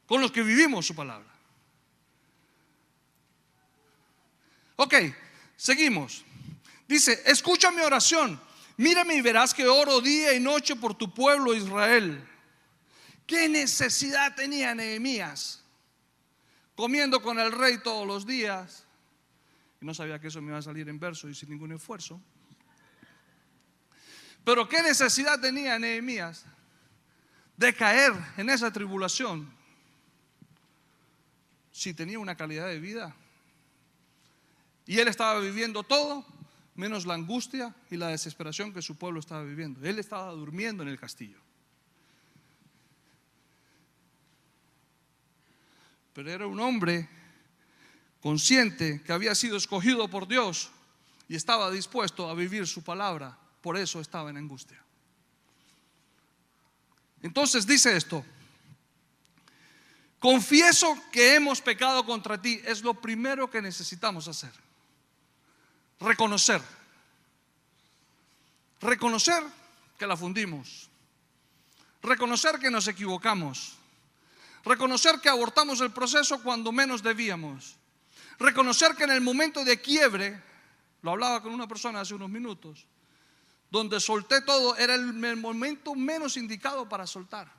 Con 0.06 0.20
los 0.20 0.32
que 0.32 0.42
vivimos 0.42 0.86
su 0.86 0.94
palabra. 0.94 1.28
Ok, 4.76 4.94
seguimos. 5.56 6.24
Dice, 6.90 7.22
escucha 7.24 7.70
mi 7.70 7.82
oración, 7.82 8.40
mírame 8.76 9.14
y 9.14 9.20
verás 9.20 9.54
que 9.54 9.64
oro 9.64 10.00
día 10.00 10.34
y 10.34 10.40
noche 10.40 10.74
por 10.74 10.92
tu 10.98 11.14
pueblo 11.14 11.54
Israel. 11.54 12.20
¿Qué 13.28 13.48
necesidad 13.48 14.34
tenía 14.34 14.74
Nehemías? 14.74 15.62
Comiendo 16.74 17.22
con 17.22 17.38
el 17.38 17.52
rey 17.52 17.78
todos 17.78 18.04
los 18.08 18.26
días. 18.26 18.82
Y 19.80 19.84
no 19.84 19.94
sabía 19.94 20.18
que 20.18 20.26
eso 20.26 20.42
me 20.42 20.48
iba 20.48 20.58
a 20.58 20.62
salir 20.62 20.88
en 20.88 20.98
verso 20.98 21.28
y 21.28 21.34
sin 21.36 21.50
ningún 21.50 21.70
esfuerzo. 21.70 22.20
Pero 24.44 24.68
¿qué 24.68 24.82
necesidad 24.82 25.40
tenía 25.40 25.78
Nehemías 25.78 26.44
de 27.56 27.72
caer 27.72 28.12
en 28.36 28.50
esa 28.50 28.72
tribulación 28.72 29.48
si 31.70 31.94
tenía 31.94 32.18
una 32.18 32.36
calidad 32.36 32.66
de 32.66 32.80
vida? 32.80 33.14
Y 34.86 34.98
él 34.98 35.06
estaba 35.06 35.38
viviendo 35.38 35.84
todo 35.84 36.39
menos 36.80 37.06
la 37.06 37.14
angustia 37.14 37.74
y 37.90 37.96
la 37.96 38.08
desesperación 38.08 38.72
que 38.72 38.82
su 38.82 38.96
pueblo 38.96 39.20
estaba 39.20 39.44
viviendo. 39.44 39.84
Él 39.84 39.98
estaba 39.98 40.32
durmiendo 40.32 40.82
en 40.82 40.88
el 40.88 40.98
castillo. 40.98 41.38
Pero 46.14 46.30
era 46.30 46.46
un 46.46 46.58
hombre 46.58 47.08
consciente 48.20 49.02
que 49.02 49.12
había 49.12 49.34
sido 49.34 49.56
escogido 49.56 50.08
por 50.08 50.26
Dios 50.26 50.70
y 51.28 51.36
estaba 51.36 51.70
dispuesto 51.70 52.28
a 52.28 52.34
vivir 52.34 52.66
su 52.66 52.82
palabra 52.82 53.38
por 53.60 53.76
eso 53.76 54.00
estaba 54.00 54.30
en 54.30 54.38
angustia. 54.38 54.82
Entonces 57.22 57.66
dice 57.66 57.96
esto, 57.96 58.24
confieso 60.18 60.96
que 61.12 61.34
hemos 61.34 61.60
pecado 61.60 62.04
contra 62.06 62.40
ti, 62.40 62.60
es 62.64 62.82
lo 62.82 62.94
primero 62.94 63.50
que 63.50 63.60
necesitamos 63.60 64.26
hacer. 64.28 64.52
Reconocer. 66.00 66.62
Reconocer 68.80 69.42
que 69.98 70.06
la 70.06 70.16
fundimos. 70.16 70.88
Reconocer 72.02 72.58
que 72.58 72.70
nos 72.70 72.88
equivocamos. 72.88 73.74
Reconocer 74.64 75.20
que 75.20 75.28
abortamos 75.28 75.80
el 75.80 75.92
proceso 75.92 76.42
cuando 76.42 76.72
menos 76.72 77.02
debíamos. 77.02 77.76
Reconocer 78.38 78.94
que 78.96 79.04
en 79.04 79.10
el 79.10 79.20
momento 79.20 79.64
de 79.64 79.80
quiebre, 79.80 80.42
lo 81.02 81.10
hablaba 81.10 81.42
con 81.42 81.52
una 81.52 81.68
persona 81.68 82.00
hace 82.00 82.14
unos 82.14 82.30
minutos, 82.30 82.86
donde 83.70 84.00
solté 84.00 84.40
todo, 84.40 84.76
era 84.76 84.94
el 84.94 85.36
momento 85.36 85.94
menos 85.94 86.36
indicado 86.36 86.88
para 86.88 87.06
soltar. 87.06 87.52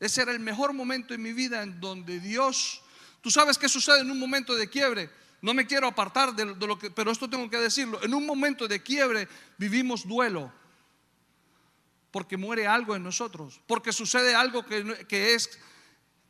Ese 0.00 0.22
era 0.22 0.32
el 0.32 0.40
mejor 0.40 0.72
momento 0.72 1.14
en 1.14 1.22
mi 1.22 1.32
vida 1.32 1.62
en 1.62 1.80
donde 1.80 2.18
Dios, 2.18 2.82
tú 3.20 3.30
sabes 3.30 3.56
qué 3.56 3.68
sucede 3.68 4.00
en 4.00 4.10
un 4.10 4.18
momento 4.18 4.56
de 4.56 4.68
quiebre. 4.68 5.08
No 5.42 5.54
me 5.54 5.66
quiero 5.66 5.88
apartar 5.88 6.34
de, 6.34 6.44
lo 6.44 6.78
que, 6.78 6.90
pero 6.90 7.10
esto 7.10 7.28
tengo 7.28 7.50
que 7.50 7.58
decirlo. 7.58 8.00
En 8.02 8.14
un 8.14 8.24
momento 8.24 8.68
de 8.68 8.80
quiebre 8.80 9.28
vivimos 9.58 10.06
duelo, 10.06 10.52
porque 12.12 12.36
muere 12.36 12.66
algo 12.66 12.94
en 12.94 13.02
nosotros, 13.02 13.60
porque 13.66 13.92
sucede 13.92 14.34
algo 14.36 14.64
que, 14.64 15.06
que 15.08 15.34
es 15.34 15.58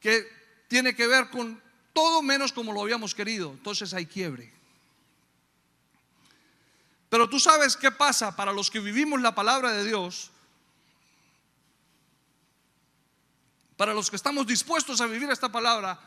que 0.01 0.27
tiene 0.66 0.94
que 0.94 1.07
ver 1.07 1.29
con 1.29 1.62
todo 1.92 2.22
menos 2.22 2.53
como 2.53 2.72
lo 2.72 2.81
habíamos 2.81 3.14
querido. 3.14 3.51
Entonces 3.51 3.92
hay 3.92 4.07
quiebre. 4.07 4.51
Pero 7.11 7.29
tú 7.29 7.38
sabes 7.38 7.77
qué 7.77 7.90
pasa 7.90 8.35
para 8.35 8.55
los 8.55 8.70
que 8.70 8.81
vivimos 8.81 9.20
la 9.20 9.35
palabra 9.35 9.72
de 9.72 9.85
Dios, 9.85 10.31
para 13.77 13.92
los 13.92 14.09
que 14.09 14.16
estamos 14.16 14.46
dispuestos 14.46 15.03
a 15.03 15.07
vivir 15.07 15.31
esta 15.31 15.53
palabra, 15.53 16.01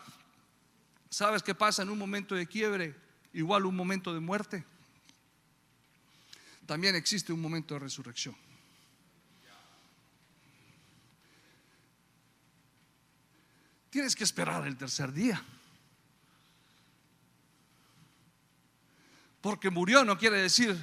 ¿sabes 1.09 1.43
qué 1.43 1.55
pasa 1.55 1.83
en 1.83 1.89
un 1.89 1.97
momento 1.97 2.35
de 2.35 2.47
quiebre? 2.47 2.95
Igual 3.33 3.65
un 3.65 3.75
momento 3.75 4.13
de 4.13 4.19
muerte. 4.19 4.65
También 6.65 6.95
existe 6.95 7.31
un 7.31 7.41
momento 7.41 7.75
de 7.75 7.79
resurrección. 7.81 8.35
Tienes 13.89 14.15
que 14.15 14.25
esperar 14.25 14.67
el 14.67 14.75
tercer 14.75 15.13
día. 15.13 15.41
Porque 19.41 19.69
murió 19.69 20.03
no 20.03 20.17
quiere 20.17 20.41
decir 20.41 20.75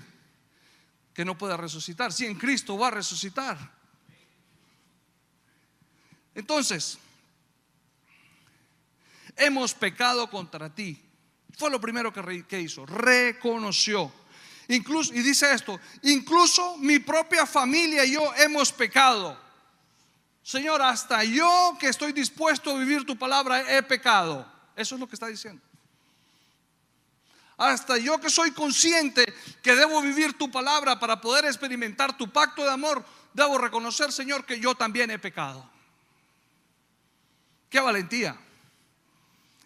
que 1.12 1.24
no 1.24 1.36
pueda 1.36 1.56
resucitar. 1.56 2.12
Si 2.12 2.24
en 2.24 2.38
Cristo 2.38 2.78
va 2.78 2.88
a 2.88 2.92
resucitar. 2.92 3.58
Entonces, 6.34 6.98
hemos 9.36 9.74
pecado 9.74 10.28
contra 10.28 10.72
ti. 10.74 11.00
Fue 11.56 11.70
lo 11.70 11.80
primero 11.80 12.12
que, 12.12 12.60
hizo. 12.60 12.86
Reconoció. 12.86 14.12
Incluso, 14.68 15.12
y 15.12 15.20
dice 15.20 15.52
esto, 15.52 15.78
incluso 16.02 16.78
mi 16.78 16.98
propia 16.98 17.46
familia 17.46 18.04
y 18.04 18.12
yo 18.12 18.34
hemos 18.36 18.72
pecado. 18.72 19.38
Señor, 20.42 20.82
hasta 20.82 21.22
yo 21.24 21.76
que 21.78 21.88
estoy 21.88 22.12
dispuesto 22.12 22.70
a 22.70 22.78
vivir 22.78 23.04
tu 23.04 23.16
palabra 23.16 23.76
he 23.76 23.82
pecado. 23.82 24.46
Eso 24.74 24.94
es 24.94 25.00
lo 25.00 25.08
que 25.08 25.14
está 25.14 25.26
diciendo. 25.26 25.62
Hasta 27.56 27.98
yo 27.98 28.18
que 28.18 28.30
soy 28.30 28.50
consciente 28.50 29.24
que 29.62 29.76
debo 29.76 30.00
vivir 30.02 30.36
tu 30.36 30.50
palabra 30.50 30.98
para 30.98 31.20
poder 31.20 31.44
experimentar 31.44 32.16
tu 32.16 32.32
pacto 32.32 32.64
de 32.64 32.70
amor, 32.70 33.04
debo 33.34 33.58
reconocer, 33.58 34.10
Señor, 34.10 34.44
que 34.44 34.58
yo 34.58 34.74
también 34.74 35.10
he 35.10 35.18
pecado. 35.18 35.68
Qué 37.68 37.78
valentía. 37.78 38.36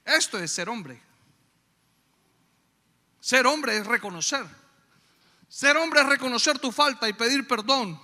Esto 0.06 0.38
es 0.38 0.52
ser 0.52 0.68
hombre. 0.68 1.02
Ser 3.20 3.44
hombre 3.44 3.76
es 3.76 3.84
reconocer. 3.84 4.46
Ser 5.48 5.76
hombre 5.76 6.00
es 6.00 6.06
reconocer 6.06 6.60
tu 6.60 6.70
falta 6.70 7.08
y 7.08 7.12
pedir 7.12 7.46
perdón 7.46 8.00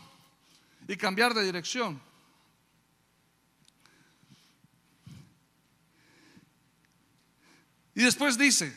y 0.89 0.97
cambiar 0.97 1.33
de 1.33 1.45
dirección. 1.45 2.03
Y 7.95 8.03
después 8.03 8.37
dice, 8.37 8.77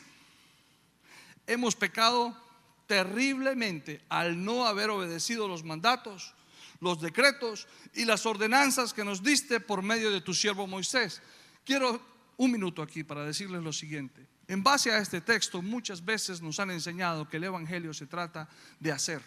hemos 1.48 1.76
pecado 1.76 2.38
terriblemente 2.86 4.04
al 4.10 4.44
no 4.44 4.68
haber 4.68 4.92
obedecido 4.92 5.48
los 5.48 5.64
mandatos, 5.64 6.34
los 6.80 7.02
decretos 7.02 7.68
y 7.94 8.06
las 8.06 8.26
ordenanzas 8.28 8.94
que 8.94 9.06
nos 9.06 9.24
diste 9.24 9.60
por 9.60 9.82
medio 9.82 10.12
de 10.12 10.22
tu 10.22 10.34
siervo 10.36 10.68
Moisés. 10.68 11.24
Quiero 11.64 12.15
un 12.38 12.52
minuto 12.52 12.82
aquí 12.82 13.04
para 13.04 13.26
decirles 13.26 13.64
lo 13.64 13.74
siguiente. 13.74 14.26
En 14.48 14.64
base 14.64 14.92
a 14.92 15.00
este 15.00 15.22
texto 15.22 15.62
muchas 15.62 16.04
veces 16.04 16.42
nos 16.42 16.60
han 16.60 16.72
enseñado 16.72 17.28
que 17.28 17.38
el 17.38 17.46
Evangelio 17.46 17.94
se 17.94 18.06
trata 18.06 18.48
de 18.80 18.92
hacer. 18.92 19.22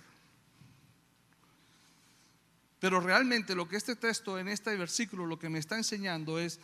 Pero 2.80 3.00
realmente 3.00 3.54
lo 3.54 3.68
que 3.68 3.76
este 3.76 3.96
texto 3.96 4.38
en 4.38 4.48
este 4.48 4.76
versículo 4.76 5.26
lo 5.26 5.38
que 5.38 5.48
me 5.48 5.58
está 5.58 5.76
enseñando 5.76 6.38
es 6.38 6.60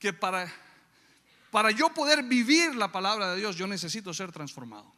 que 0.00 0.12
para, 0.12 0.52
para 1.50 1.70
yo 1.70 1.90
poder 1.90 2.24
vivir 2.24 2.74
la 2.74 2.90
palabra 2.90 3.30
de 3.30 3.38
Dios 3.38 3.56
yo 3.56 3.66
necesito 3.66 4.12
ser 4.12 4.32
transformado. 4.32 4.92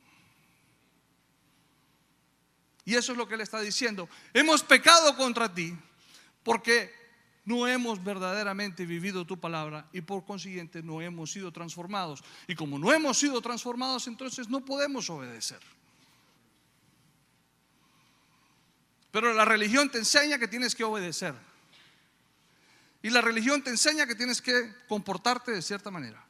Y 2.85 2.94
eso 2.94 3.12
es 3.12 3.18
lo 3.18 3.29
que 3.29 3.35
él 3.35 3.42
está 3.42 3.61
diciendo. 3.61 4.09
Hemos 4.33 4.62
pecado 4.62 5.16
contra 5.16 5.53
ti 5.53 5.77
porque 6.42 7.02
no 7.44 7.66
hemos 7.66 8.02
verdaderamente 8.02 8.87
vivido 8.87 9.26
tu 9.26 9.38
palabra 9.40 9.88
y 9.92 10.00
por 10.00 10.24
consiguiente 10.24 10.83
no 10.83 11.00
hemos 11.02 11.33
sido 11.33 11.52
transformados. 11.52 12.22
Y 12.46 12.55
como 12.55 12.78
no 12.78 12.92
hemos 12.92 13.18
sido 13.18 13.40
transformados, 13.40 14.07
entonces 14.07 14.48
no 14.48 14.64
podemos 14.64 15.11
obedecer. 15.11 15.61
Pero 19.11 19.35
la 19.35 19.44
religión 19.44 19.90
te 19.90 19.98
enseña 19.98 20.38
que 20.38 20.48
tienes 20.48 20.74
que 20.74 20.85
obedecer. 20.85 21.35
Y 23.02 23.11
la 23.11 23.20
religión 23.20 23.62
te 23.62 23.70
enseña 23.70 24.07
que 24.07 24.14
tienes 24.14 24.40
que 24.40 24.72
comportarte 24.88 25.50
de 25.50 25.62
cierta 25.62 25.90
manera. 25.90 26.24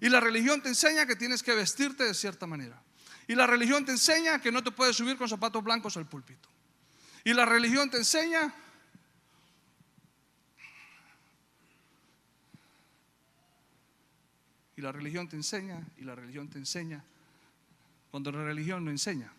Y 0.00 0.10
la 0.10 0.20
religión 0.20 0.62
te 0.62 0.68
enseña 0.68 1.06
que 1.06 1.16
tienes 1.16 1.42
que 1.42 1.54
vestirte 1.54 2.04
de 2.04 2.14
cierta 2.14 2.46
manera. 2.46 2.80
Y 3.26 3.34
la 3.34 3.46
religión 3.46 3.84
te 3.84 3.92
enseña 3.92 4.40
que 4.40 4.52
no 4.52 4.62
te 4.62 4.70
puedes 4.70 4.96
subir 4.96 5.16
con 5.16 5.28
zapatos 5.28 5.64
blancos 5.64 5.96
al 5.96 6.06
púlpito. 6.06 6.48
Y 7.24 7.32
la 7.32 7.46
religión 7.46 7.90
te 7.90 7.96
enseña 7.96 8.54
y 14.80 14.82
la 14.82 14.92
religión 14.92 15.28
te 15.28 15.36
enseña 15.36 15.86
y 15.98 16.02
la 16.02 16.14
religión 16.14 16.48
te 16.48 16.58
enseña 16.58 17.04
cuando 18.10 18.32
la 18.32 18.42
religión 18.42 18.84
no 18.84 18.90
enseña. 18.90 19.32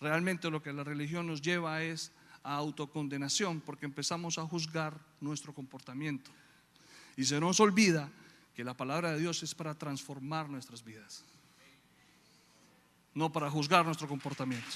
Realmente 0.00 0.50
lo 0.50 0.62
que 0.62 0.72
la 0.72 0.82
religión 0.82 1.26
nos 1.28 1.42
lleva 1.42 1.82
es 1.82 2.10
a 2.42 2.54
autocondenación 2.54 3.60
porque 3.60 3.86
empezamos 3.86 4.38
a 4.38 4.46
juzgar 4.46 4.98
nuestro 5.20 5.54
comportamiento. 5.54 6.30
Y 7.16 7.24
se 7.24 7.38
nos 7.38 7.60
olvida 7.60 8.10
que 8.56 8.64
la 8.64 8.74
palabra 8.74 9.12
de 9.12 9.20
Dios 9.20 9.42
es 9.42 9.54
para 9.54 9.74
transformar 9.74 10.48
nuestras 10.48 10.82
vidas 10.82 11.24
no 13.14 13.30
para 13.30 13.50
juzgar 13.50 13.84
nuestro 13.84 14.08
comportamiento. 14.08 14.66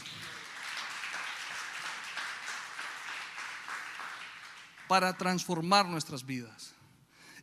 Para 4.88 5.16
transformar 5.16 5.86
nuestras 5.86 6.24
vidas. 6.24 6.75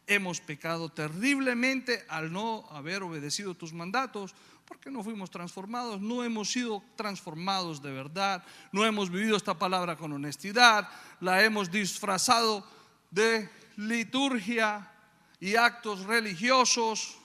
Hemos 0.07 0.41
pecado 0.41 0.89
terriblemente 0.89 2.05
al 2.09 2.31
no 2.31 2.65
haber 2.71 3.03
obedecido 3.03 3.55
tus 3.55 3.73
mandatos, 3.73 4.35
porque 4.65 4.91
no 4.91 5.03
fuimos 5.03 5.29
transformados, 5.29 6.01
no 6.01 6.23
hemos 6.23 6.51
sido 6.51 6.83
transformados 6.95 7.81
de 7.81 7.91
verdad, 7.91 8.43
no 8.71 8.85
hemos 8.85 9.09
vivido 9.09 9.37
esta 9.37 9.57
palabra 9.57 9.97
con 9.97 10.11
honestidad, 10.13 10.89
la 11.19 11.43
hemos 11.43 11.69
disfrazado 11.69 12.65
de 13.11 13.49
liturgia 13.77 14.91
y 15.39 15.55
actos 15.55 16.05
religiosos 16.05 17.17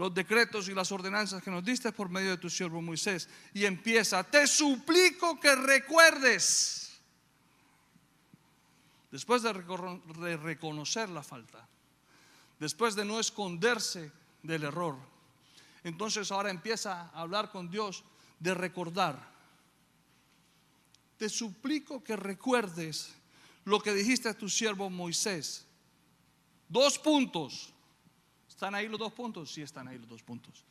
los 0.00 0.14
decretos 0.14 0.66
y 0.66 0.74
las 0.74 0.90
ordenanzas 0.92 1.42
que 1.42 1.50
nos 1.50 1.62
diste 1.62 1.92
por 1.92 2.08
medio 2.08 2.30
de 2.30 2.38
tu 2.38 2.48
siervo 2.48 2.80
Moisés. 2.80 3.28
Y 3.52 3.66
empieza, 3.66 4.24
te 4.24 4.46
suplico 4.46 5.38
que 5.38 5.54
recuerdes, 5.54 6.89
después 9.10 9.42
de, 9.42 9.52
reconocer 9.52 11.08
la 11.08 11.22
falta, 11.22 11.66
después 12.58 12.94
de 12.94 13.04
no 13.04 13.20
esconderse 13.20 14.12
del 14.42 14.64
error, 14.64 14.96
entonces 15.82 16.30
ahora 16.30 16.50
empieza 16.50 17.10
a 17.10 17.20
hablar 17.20 17.50
con 17.50 17.70
Dios 17.70 18.04
de 18.38 18.54
recordar. 18.54 19.30
Te 21.16 21.28
suplico 21.28 22.02
que 22.02 22.16
recuerdes 22.16 23.14
lo 23.64 23.80
que 23.80 23.92
dijiste 23.92 24.28
a 24.28 24.36
tu 24.36 24.48
siervo 24.48 24.88
Moisés. 24.88 25.66
Dos 26.68 26.98
puntos. 26.98 27.72
¿Están 28.48 28.74
ahí 28.74 28.88
los 28.88 28.98
dos 28.98 29.12
puntos? 29.12 29.52
Sí, 29.52 29.62
están 29.62 29.88
ahí 29.88 29.98
los 29.98 30.08
dos 30.08 30.22
puntos. 30.22 30.64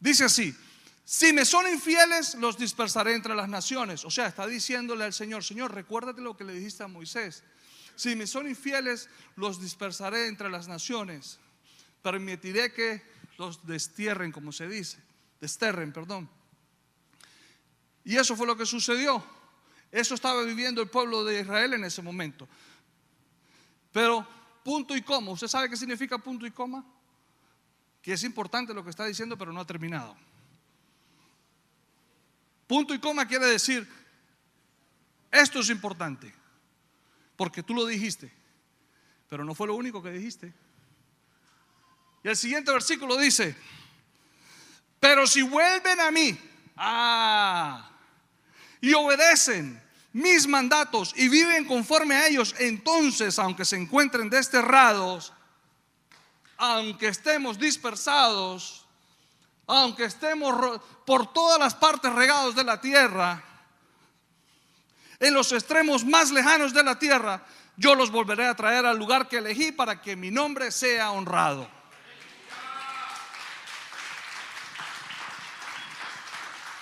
Dice 0.00 0.24
así, 0.24 0.54
si 1.04 1.34
me 1.34 1.44
son 1.44 1.68
infieles, 1.68 2.34
los 2.36 2.56
dispersaré 2.56 3.14
entre 3.14 3.34
las 3.34 3.48
naciones. 3.48 4.04
O 4.04 4.10
sea, 4.10 4.26
está 4.26 4.46
diciéndole 4.46 5.04
al 5.04 5.12
Señor, 5.12 5.44
Señor, 5.44 5.74
recuérdate 5.74 6.22
lo 6.22 6.36
que 6.36 6.44
le 6.44 6.54
dijiste 6.54 6.82
a 6.82 6.88
Moisés. 6.88 7.44
Si 7.94 8.16
me 8.16 8.26
son 8.26 8.48
infieles, 8.48 9.08
los 9.36 9.60
dispersaré 9.60 10.28
entre 10.28 10.48
las 10.48 10.66
naciones. 10.66 11.38
Permitiré 12.02 12.72
que 12.72 13.02
los 13.36 13.66
destierren, 13.66 14.32
como 14.32 14.50
se 14.50 14.66
dice. 14.66 14.98
Desterren, 15.40 15.92
perdón. 15.92 16.28
Y 18.02 18.16
eso 18.16 18.34
fue 18.34 18.46
lo 18.46 18.56
que 18.56 18.64
sucedió. 18.64 19.22
Eso 19.92 20.14
estaba 20.14 20.42
viviendo 20.42 20.80
el 20.80 20.88
pueblo 20.88 21.22
de 21.22 21.40
Israel 21.40 21.74
en 21.74 21.84
ese 21.84 22.00
momento. 22.02 22.48
Pero 23.92 24.26
punto 24.64 24.96
y 24.96 25.02
coma. 25.02 25.32
¿Usted 25.32 25.48
sabe 25.48 25.68
qué 25.68 25.76
significa 25.76 26.16
punto 26.18 26.46
y 26.46 26.50
coma? 26.50 26.84
Que 28.00 28.14
es 28.14 28.24
importante 28.24 28.74
lo 28.74 28.82
que 28.82 28.90
está 28.90 29.04
diciendo, 29.04 29.36
pero 29.36 29.52
no 29.52 29.60
ha 29.60 29.66
terminado. 29.66 30.16
Punto 32.66 32.94
y 32.94 32.98
coma 32.98 33.26
quiere 33.26 33.46
decir, 33.46 33.86
esto 35.30 35.60
es 35.60 35.68
importante, 35.70 36.32
porque 37.36 37.62
tú 37.62 37.74
lo 37.74 37.86
dijiste, 37.86 38.32
pero 39.28 39.44
no 39.44 39.54
fue 39.54 39.66
lo 39.66 39.74
único 39.74 40.02
que 40.02 40.10
dijiste. 40.10 40.52
Y 42.22 42.28
el 42.28 42.36
siguiente 42.36 42.72
versículo 42.72 43.16
dice, 43.16 43.54
pero 44.98 45.26
si 45.26 45.42
vuelven 45.42 46.00
a 46.00 46.10
mí, 46.10 46.38
ah, 46.76 47.90
y 48.80 48.94
obedecen 48.94 49.82
mis 50.14 50.46
mandatos 50.46 51.12
y 51.16 51.28
viven 51.28 51.64
conforme 51.64 52.14
a 52.14 52.28
ellos, 52.28 52.54
entonces, 52.58 53.38
aunque 53.38 53.64
se 53.64 53.76
encuentren 53.76 54.30
desterrados, 54.30 55.32
aunque 56.56 57.08
estemos 57.08 57.58
dispersados, 57.58 58.83
aunque 59.66 60.04
estemos 60.04 60.80
por 61.06 61.32
todas 61.32 61.58
las 61.58 61.74
partes 61.74 62.12
regados 62.12 62.54
de 62.54 62.64
la 62.64 62.80
tierra, 62.80 63.42
en 65.18 65.32
los 65.32 65.52
extremos 65.52 66.04
más 66.04 66.30
lejanos 66.30 66.72
de 66.74 66.82
la 66.82 66.98
tierra, 66.98 67.44
yo 67.76 67.94
los 67.94 68.10
volveré 68.10 68.46
a 68.46 68.54
traer 68.54 68.86
al 68.86 68.98
lugar 68.98 69.28
que 69.28 69.38
elegí 69.38 69.72
para 69.72 70.00
que 70.00 70.16
mi 70.16 70.30
nombre 70.30 70.70
sea 70.70 71.10
honrado. 71.12 71.68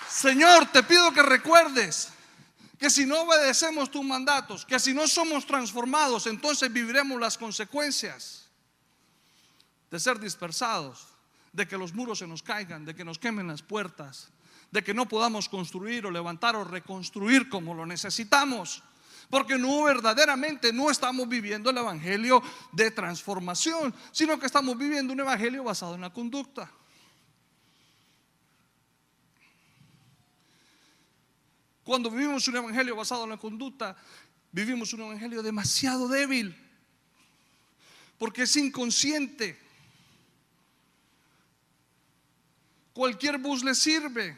Señor, 0.09 0.67
te 0.67 0.83
pido 0.83 1.11
que 1.11 1.21
recuerdes 1.21 2.09
que 2.79 2.89
si 2.89 3.05
no 3.05 3.21
obedecemos 3.21 3.89
tus 3.89 4.03
mandatos, 4.03 4.65
que 4.65 4.79
si 4.79 4.93
no 4.93 5.07
somos 5.07 5.45
transformados, 5.45 6.27
entonces 6.27 6.71
viviremos 6.71 7.19
las 7.19 7.37
consecuencias 7.37 8.45
de 9.89 9.99
ser 9.99 10.19
dispersados, 10.19 11.12
de 11.53 11.67
que 11.67 11.77
los 11.77 11.93
muros 11.93 12.19
se 12.19 12.27
nos 12.27 12.43
caigan, 12.43 12.83
de 12.83 12.95
que 12.95 13.05
nos 13.05 13.19
quemen 13.19 13.47
las 13.47 13.61
puertas, 13.61 14.29
de 14.71 14.83
que 14.83 14.93
no 14.93 15.07
podamos 15.07 15.47
construir 15.47 16.05
o 16.05 16.11
levantar 16.11 16.55
o 16.55 16.63
reconstruir 16.63 17.47
como 17.47 17.73
lo 17.73 17.85
necesitamos. 17.85 18.83
Porque 19.29 19.57
no 19.57 19.83
verdaderamente 19.83 20.73
no 20.73 20.89
estamos 20.91 21.29
viviendo 21.29 21.69
el 21.69 21.77
evangelio 21.77 22.43
de 22.71 22.91
transformación, 22.91 23.93
sino 24.11 24.37
que 24.37 24.47
estamos 24.47 24.77
viviendo 24.77 25.13
un 25.13 25.19
evangelio 25.21 25.63
basado 25.63 25.95
en 25.95 26.01
la 26.01 26.11
conducta. 26.11 26.69
Cuando 31.83 32.09
vivimos 32.09 32.47
un 32.47 32.55
evangelio 32.55 32.95
basado 32.95 33.25
en 33.25 33.31
la 33.31 33.37
conducta, 33.37 33.95
vivimos 34.51 34.93
un 34.93 35.01
evangelio 35.01 35.43
demasiado 35.43 36.07
débil, 36.07 36.55
porque 38.17 38.43
es 38.43 38.55
inconsciente. 38.55 39.62
Cualquier 42.93 43.37
bus 43.39 43.63
le 43.63 43.73
sirve. 43.75 44.37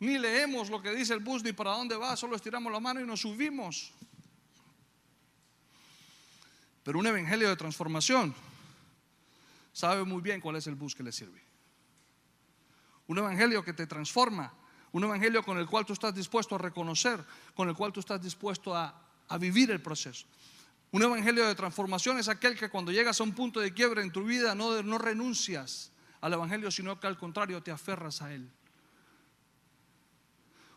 Ni 0.00 0.18
leemos 0.18 0.68
lo 0.70 0.82
que 0.82 0.94
dice 0.94 1.14
el 1.14 1.20
bus 1.20 1.42
ni 1.42 1.52
para 1.52 1.72
dónde 1.72 1.96
va, 1.96 2.16
solo 2.16 2.36
estiramos 2.36 2.72
la 2.72 2.80
mano 2.80 3.00
y 3.00 3.06
nos 3.06 3.20
subimos. 3.20 3.92
Pero 6.82 6.98
un 6.98 7.06
evangelio 7.06 7.48
de 7.48 7.56
transformación 7.56 8.34
sabe 9.72 10.04
muy 10.04 10.20
bien 10.20 10.40
cuál 10.40 10.56
es 10.56 10.66
el 10.66 10.74
bus 10.74 10.94
que 10.94 11.02
le 11.02 11.12
sirve. 11.12 11.42
Un 13.06 13.18
evangelio 13.18 13.64
que 13.64 13.72
te 13.72 13.86
transforma. 13.86 14.52
Un 14.92 15.02
evangelio 15.02 15.42
con 15.42 15.58
el 15.58 15.66
cual 15.66 15.84
tú 15.84 15.92
estás 15.92 16.14
dispuesto 16.14 16.54
a 16.54 16.58
reconocer, 16.58 17.22
con 17.54 17.68
el 17.68 17.74
cual 17.74 17.92
tú 17.92 18.00
estás 18.00 18.22
dispuesto 18.22 18.76
a, 18.76 19.00
vivir 19.40 19.72
el 19.72 19.82
proceso. 19.82 20.26
Un 20.94 21.02
evangelio 21.02 21.44
de 21.48 21.56
transformación 21.56 22.20
es 22.20 22.28
aquel 22.28 22.56
que 22.56 22.70
cuando 22.70 22.92
llegas 22.92 23.18
a 23.18 23.24
un 23.24 23.34
punto 23.34 23.58
de 23.58 23.74
quiebre 23.74 24.00
en 24.00 24.12
tu 24.12 24.22
vida 24.22 24.54
no, 24.54 24.80
no 24.80 24.96
renuncias 24.96 25.90
al 26.20 26.34
evangelio, 26.34 26.70
sino 26.70 27.00
que 27.00 27.08
al 27.08 27.18
contrario 27.18 27.60
te 27.64 27.72
aferras 27.72 28.22
a 28.22 28.32
él. 28.32 28.48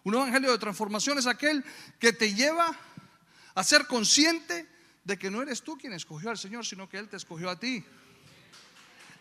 Un 0.04 0.16
evangelio 0.16 0.52
de 0.52 0.58
transformación 0.58 1.20
es 1.20 1.28
aquel 1.28 1.64
que 2.00 2.14
te 2.14 2.34
lleva 2.34 2.76
a 3.54 3.64
ser 3.64 3.86
consciente 3.86 4.68
de 5.04 5.20
que 5.20 5.30
no 5.30 5.44
eres 5.44 5.62
tú 5.62 5.78
quien 5.78 5.94
escogió 5.94 6.32
al 6.32 6.38
Señor, 6.40 6.66
sino 6.66 6.90
que 6.90 6.98
Él 6.98 7.08
te 7.10 7.18
escogió 7.18 7.52
a 7.52 7.60
ti. 7.60 7.86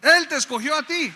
Él 0.00 0.28
te 0.28 0.36
escogió 0.36 0.74
a 0.76 0.82
ti. 0.82 1.12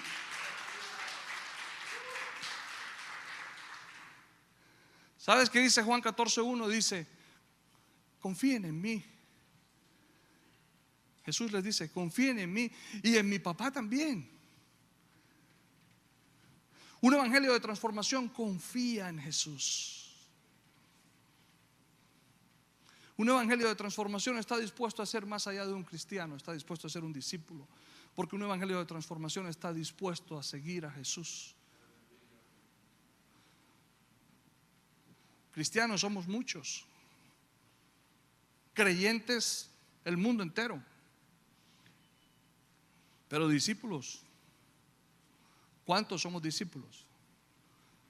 ¿Sabes 5.16 5.48
qué 5.48 5.60
dice 5.60 5.82
Juan 5.82 6.02
14.1? 6.02 6.68
Dice, 6.68 7.06
confíen 8.20 8.66
en 8.66 8.78
mí. 8.78 9.09
Jesús 11.30 11.52
les 11.52 11.62
dice, 11.62 11.92
confíen 11.92 12.40
en 12.40 12.52
mí 12.52 12.68
y 13.04 13.16
en 13.16 13.28
mi 13.28 13.38
papá 13.38 13.70
también. 13.70 14.28
Un 17.00 17.14
evangelio 17.14 17.52
de 17.52 17.60
transformación 17.60 18.28
confía 18.28 19.08
en 19.08 19.20
Jesús. 19.20 20.12
Un 23.16 23.28
evangelio 23.28 23.68
de 23.68 23.76
transformación 23.76 24.38
está 24.38 24.58
dispuesto 24.58 25.02
a 25.02 25.06
ser 25.06 25.24
más 25.24 25.46
allá 25.46 25.64
de 25.64 25.72
un 25.72 25.84
cristiano, 25.84 26.34
está 26.34 26.52
dispuesto 26.52 26.88
a 26.88 26.90
ser 26.90 27.04
un 27.04 27.12
discípulo. 27.12 27.68
Porque 28.16 28.34
un 28.34 28.42
evangelio 28.42 28.80
de 28.80 28.84
transformación 28.84 29.46
está 29.46 29.72
dispuesto 29.72 30.36
a 30.36 30.42
seguir 30.42 30.84
a 30.84 30.90
Jesús. 30.90 31.54
Cristianos 35.52 36.00
somos 36.00 36.26
muchos. 36.26 36.84
Creyentes 38.74 39.70
el 40.04 40.16
mundo 40.16 40.42
entero. 40.42 40.82
Pero 43.30 43.46
discípulos, 43.46 44.22
¿cuántos 45.86 46.20
somos 46.20 46.42
discípulos? 46.42 47.06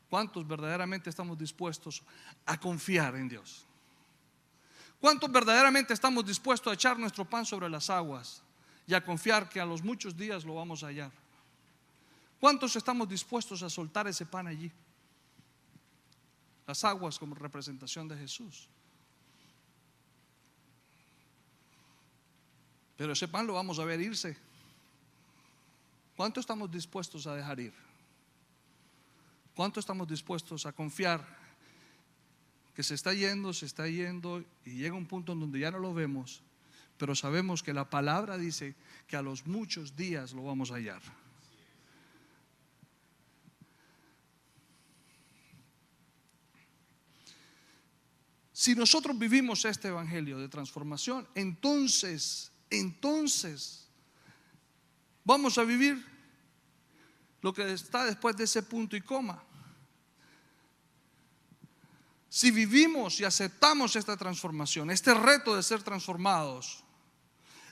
¿Cuántos 0.08 0.48
verdaderamente 0.48 1.10
estamos 1.10 1.36
dispuestos 1.36 2.02
a 2.46 2.58
confiar 2.58 3.14
en 3.16 3.28
Dios? 3.28 3.66
¿Cuántos 4.98 5.30
verdaderamente 5.30 5.92
estamos 5.92 6.24
dispuestos 6.24 6.70
a 6.70 6.74
echar 6.74 6.98
nuestro 6.98 7.26
pan 7.26 7.44
sobre 7.44 7.68
las 7.68 7.90
aguas 7.90 8.42
y 8.86 8.94
a 8.94 9.04
confiar 9.04 9.46
que 9.46 9.60
a 9.60 9.66
los 9.66 9.84
muchos 9.84 10.16
días 10.16 10.42
lo 10.42 10.54
vamos 10.54 10.82
a 10.82 10.86
hallar? 10.86 11.12
¿Cuántos 12.40 12.74
estamos 12.74 13.06
dispuestos 13.06 13.62
a 13.62 13.68
soltar 13.68 14.08
ese 14.08 14.24
pan 14.24 14.46
allí? 14.46 14.72
Las 16.66 16.82
aguas 16.82 17.18
como 17.18 17.34
representación 17.34 18.08
de 18.08 18.16
Jesús. 18.16 18.68
Pero 22.96 23.12
ese 23.12 23.28
pan 23.28 23.46
lo 23.46 23.52
vamos 23.52 23.78
a 23.78 23.84
ver 23.84 24.00
irse. 24.00 24.49
¿Cuánto 26.20 26.38
estamos 26.38 26.70
dispuestos 26.70 27.26
a 27.26 27.34
dejar 27.34 27.58
ir? 27.60 27.72
¿Cuánto 29.54 29.80
estamos 29.80 30.06
dispuestos 30.06 30.66
a 30.66 30.72
confiar 30.72 31.26
que 32.74 32.82
se 32.82 32.92
está 32.94 33.14
yendo, 33.14 33.54
se 33.54 33.64
está 33.64 33.88
yendo 33.88 34.44
y 34.66 34.72
llega 34.72 34.94
un 34.94 35.06
punto 35.06 35.32
en 35.32 35.40
donde 35.40 35.60
ya 35.60 35.70
no 35.70 35.78
lo 35.78 35.94
vemos, 35.94 36.42
pero 36.98 37.14
sabemos 37.14 37.62
que 37.62 37.72
la 37.72 37.88
palabra 37.88 38.36
dice 38.36 38.74
que 39.06 39.16
a 39.16 39.22
los 39.22 39.46
muchos 39.46 39.96
días 39.96 40.34
lo 40.34 40.44
vamos 40.44 40.70
a 40.70 40.74
hallar? 40.74 41.00
Si 48.52 48.74
nosotros 48.74 49.18
vivimos 49.18 49.64
este 49.64 49.88
evangelio 49.88 50.38
de 50.38 50.50
transformación, 50.50 51.26
entonces, 51.34 52.52
entonces 52.68 53.88
vamos 55.24 55.56
a 55.56 55.64
vivir 55.64 56.09
lo 57.42 57.52
que 57.52 57.72
está 57.72 58.04
después 58.04 58.36
de 58.36 58.44
ese 58.44 58.62
punto 58.62 58.96
y 58.96 59.00
coma. 59.00 59.42
Si 62.28 62.50
vivimos 62.50 63.18
y 63.20 63.24
aceptamos 63.24 63.96
esta 63.96 64.16
transformación, 64.16 64.90
este 64.90 65.12
reto 65.14 65.56
de 65.56 65.62
ser 65.62 65.82
transformados, 65.82 66.84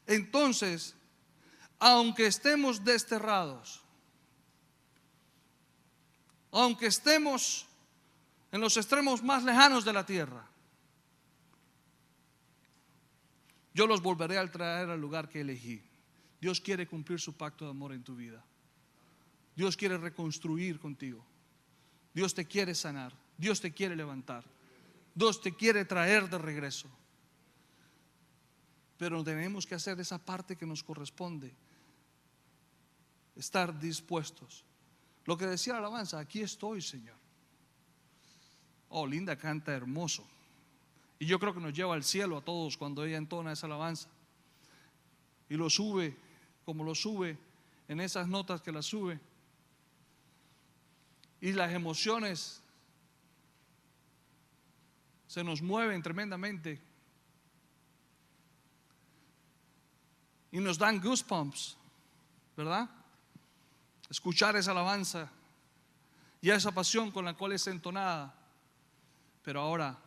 entonces, 0.07 0.97
aunque 1.79 2.27
estemos 2.27 2.83
desterrados, 2.83 3.83
aunque 6.51 6.87
estemos 6.87 7.67
en 8.51 8.61
los 8.61 8.77
extremos 8.77 9.23
más 9.23 9.45
lejanos 9.45 9.85
de 9.85 9.93
la 9.93 10.05
tierra, 10.05 10.49
yo 13.75 13.87
los 13.87 14.03
volveré 14.03 14.39
a 14.39 14.51
traer 14.51 14.91
al 14.91 15.01
lugar 15.01 15.29
que 15.29 15.43
elegí. 15.43 15.81
Dios 16.41 16.61
quiere 16.61 16.89
cumplir 16.89 17.21
su 17.21 17.37
pacto 17.37 17.65
de 17.65 17.71
amor 17.71 17.93
en 17.93 18.03
tu 18.03 18.17
vida. 18.17 18.45
Dios 19.59 19.77
quiere 19.77 19.99
reconstruir 19.99 20.79
contigo. 20.79 21.21
Dios 22.15 22.33
te 22.33 22.45
quiere 22.45 22.77
sanar. 22.77 23.13
Dios 23.37 23.61
te 23.61 23.73
quiere 23.73 23.97
levantar. 23.97 24.45
Dios 25.13 25.41
te 25.41 25.53
quiere 25.53 25.85
traer 25.85 26.31
de 26.31 26.39
regreso. 26.39 26.89
Pero 28.99 29.25
tenemos 29.25 29.67
que 29.67 29.75
hacer 29.75 29.99
esa 29.99 30.25
parte 30.25 30.55
que 30.55 30.65
nos 30.65 30.85
corresponde. 30.85 31.53
Estar 33.35 33.77
dispuestos. 33.81 34.63
Lo 35.25 35.37
que 35.37 35.47
decía 35.49 35.73
la 35.73 35.81
alabanza, 35.81 36.21
aquí 36.21 36.41
estoy, 36.41 36.81
Señor. 36.81 37.17
Oh, 38.91 39.09
Linda 39.09 39.35
canta 39.35 39.75
hermoso. 39.75 40.25
Y 41.19 41.27
yo 41.27 41.41
creo 41.41 41.53
que 41.53 41.61
nos 41.61 41.75
lleva 41.75 41.95
al 41.95 42.05
cielo 42.05 42.37
a 42.37 42.45
todos 42.45 42.77
cuando 42.77 43.05
ella 43.05 43.17
entona 43.17 43.51
esa 43.51 43.67
alabanza. 43.67 44.09
Y 45.49 45.57
lo 45.57 45.69
sube 45.69 46.17
como 46.65 46.85
lo 46.85 46.95
sube 46.95 47.37
en 47.89 47.99
esas 47.99 48.29
notas 48.29 48.63
que 48.63 48.71
la 48.71 48.83
sube 48.83 49.19
y 51.41 51.53
las 51.53 51.73
emociones 51.73 52.61
se 55.27 55.45
nos 55.45 55.63
mueven 55.63 56.03
tremendamente 56.03 56.81
y 60.51 60.59
nos 60.59 60.79
dan 60.79 61.01
goosebumps, 61.01 61.77
¿verdad? 62.57 62.89
Escuchar 64.09 64.57
esa 64.57 64.71
alabanza 64.71 65.31
y 66.41 66.51
esa 66.51 66.73
pasión 66.73 67.11
con 67.11 67.25
la 67.25 67.35
cual 67.35 67.53
es 67.53 67.67
entonada. 67.67 68.35
Pero 69.43 69.61
ahora, 69.61 69.99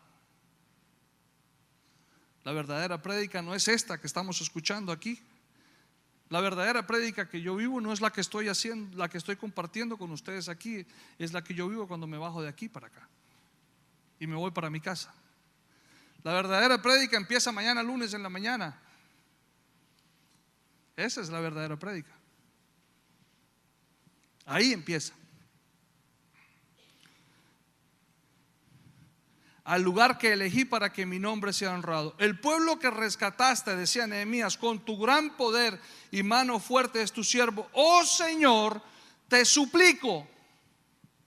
la 2.44 2.52
verdadera 2.52 3.02
prédica 3.02 3.42
no 3.42 3.54
es 3.54 3.68
esta 3.68 4.00
que 4.00 4.08
estamos 4.08 4.42
escuchando 4.42 4.92
aquí. 4.92 5.22
La 6.32 6.40
verdadera 6.40 6.88
prédica 6.88 7.28
que 7.28 7.42
yo 7.42 7.58
vivo 7.58 7.82
no 7.82 7.92
es 7.92 8.00
la 8.00 8.10
que 8.10 8.22
estoy 8.22 8.48
haciendo, 8.48 8.98
la 8.98 9.10
que 9.10 9.18
estoy 9.18 9.36
compartiendo 9.36 9.98
con 9.98 10.12
ustedes 10.12 10.48
aquí, 10.48 10.88
es 11.20 11.34
la 11.34 11.44
que 11.44 11.54
yo 11.54 11.68
vivo 11.68 11.90
cuando 11.90 12.08
me 12.08 12.18
bajo 12.18 12.42
de 12.42 12.48
aquí 12.48 12.70
para 12.70 12.88
acá 12.88 13.06
y 14.18 14.28
me 14.28 14.38
voy 14.38 14.52
para 14.52 14.70
mi 14.70 14.80
casa. 14.80 15.14
La 16.24 16.32
verdadera 16.32 16.82
prédica 16.82 17.18
empieza 17.18 17.52
mañana 17.52 17.84
lunes 17.84 18.14
en 18.14 18.24
la 18.24 18.30
mañana. 18.30 18.80
Esa 20.96 21.20
es 21.20 21.30
la 21.30 21.42
verdadera 21.42 21.78
prédica. 21.78 22.12
Ahí 24.46 24.72
empieza. 24.72 25.14
Al 29.72 29.84
lugar 29.84 30.17
que 30.17 30.34
elegí 30.34 30.65
para 30.65 30.91
que 30.91 31.05
mi 31.05 31.17
nombre 31.17 31.53
sea 31.53 31.72
honrado. 31.72 32.13
El 32.17 32.38
pueblo 32.38 32.78
que 32.78 32.91
rescataste, 32.91 33.74
decía 33.78 34.05
Nehemías, 34.05 34.57
con 34.57 34.84
tu 34.84 34.97
gran 34.97 35.38
poder 35.38 35.80
y 36.11 36.24
mano 36.24 36.59
fuerte 36.59 37.01
es 37.01 37.13
tu 37.13 37.24
siervo. 37.24 37.69
Oh 37.72 38.03
Señor, 38.03 38.82
te 39.30 39.45
suplico. 39.45 40.28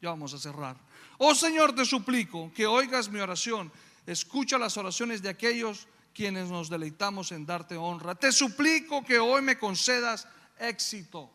Ya 0.02 0.10
vamos 0.10 0.34
a 0.34 0.38
cerrar. 0.38 0.76
Oh 1.16 1.34
Señor, 1.34 1.74
te 1.74 1.86
suplico 1.86 2.52
que 2.54 2.66
oigas 2.66 3.08
mi 3.08 3.18
oración. 3.18 3.72
Escucha 4.06 4.58
las 4.58 4.76
oraciones 4.76 5.22
de 5.22 5.30
aquellos 5.30 5.88
quienes 6.12 6.50
nos 6.50 6.68
deleitamos 6.68 7.32
en 7.32 7.46
darte 7.46 7.78
honra. 7.78 8.14
Te 8.14 8.30
suplico 8.30 9.02
que 9.06 9.18
hoy 9.18 9.40
me 9.40 9.58
concedas 9.58 10.28
éxito 10.58 11.30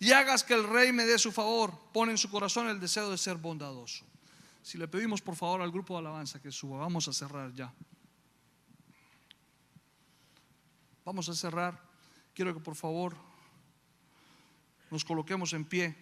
y 0.00 0.12
hagas 0.12 0.44
que 0.44 0.54
el 0.54 0.64
rey 0.64 0.92
me 0.92 1.04
dé 1.04 1.18
su 1.18 1.32
favor. 1.32 1.72
Pone 1.92 2.12
en 2.12 2.18
su 2.18 2.30
corazón 2.30 2.68
el 2.68 2.78
deseo 2.78 3.10
de 3.10 3.18
ser 3.18 3.36
bondadoso. 3.36 4.04
Si 4.62 4.78
le 4.78 4.86
pedimos 4.86 5.20
por 5.20 5.34
favor 5.34 5.62
al 5.62 5.72
grupo 5.72 5.94
de 5.94 6.00
alabanza 6.00 6.40
que 6.40 6.52
suba, 6.52 6.78
vamos 6.78 7.08
a 7.08 7.12
cerrar 7.12 7.52
ya. 7.52 7.72
Vamos 11.04 11.28
a 11.28 11.34
cerrar. 11.34 11.82
Quiero 12.34 12.54
que 12.54 12.60
por 12.60 12.76
favor 12.76 13.16
nos 14.90 15.04
coloquemos 15.04 15.52
en 15.52 15.64
pie. 15.64 15.96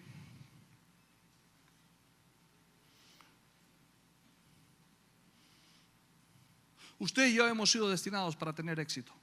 Usted 6.99 7.27
y 7.27 7.35
yo 7.35 7.47
hemos 7.47 7.71
sido 7.71 7.89
destinados 7.89 8.35
para 8.35 8.53
tener 8.53 8.79
éxito. 8.79 9.13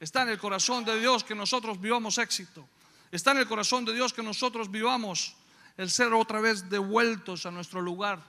Está 0.00 0.22
en 0.22 0.30
el 0.30 0.38
corazón 0.38 0.84
de 0.84 0.98
Dios 0.98 1.24
que 1.24 1.34
nosotros 1.34 1.80
vivamos 1.80 2.18
éxito. 2.18 2.68
Está 3.14 3.30
en 3.30 3.38
el 3.38 3.46
corazón 3.46 3.84
de 3.84 3.94
Dios 3.94 4.12
que 4.12 4.24
nosotros 4.24 4.72
vivamos 4.72 5.36
el 5.76 5.88
ser 5.88 6.12
otra 6.12 6.40
vez 6.40 6.68
devueltos 6.68 7.46
a 7.46 7.52
nuestro 7.52 7.80
lugar 7.80 8.20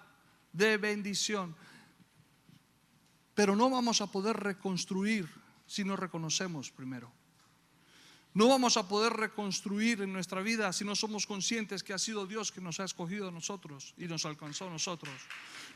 de 0.53 0.77
bendición. 0.77 1.55
Pero 3.33 3.55
no 3.55 3.67
vamos 3.71 4.01
a 4.01 4.05
poder 4.05 4.38
reconstruir 4.38 5.27
si 5.65 5.83
no 5.83 5.95
reconocemos 5.95 6.69
primero. 6.69 7.11
No 8.36 8.47
vamos 8.47 8.77
a 8.77 8.88
poder 8.88 9.13
reconstruir 9.13 10.03
en 10.03 10.13
nuestra 10.13 10.41
vida 10.41 10.71
si 10.71 10.86
no 10.86 10.95
somos 10.95 11.25
conscientes 11.25 11.81
que 11.81 11.93
ha 11.93 11.97
sido 11.97 12.27
Dios 12.27 12.51
que 12.51 12.61
nos 12.61 12.79
ha 12.79 12.83
escogido 12.83 13.29
a 13.29 13.31
nosotros 13.31 13.95
y 13.97 14.05
nos 14.05 14.23
alcanzó 14.27 14.67
a 14.67 14.69
nosotros. 14.69 15.15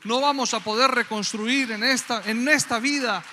No 0.03 0.21
vamos 0.21 0.53
a 0.53 0.59
poder 0.59 0.91
reconstruir 0.91 1.71
en 1.71 1.81
esta, 1.81 2.21
en 2.29 2.47
esta 2.47 2.77
vida, 2.77 3.25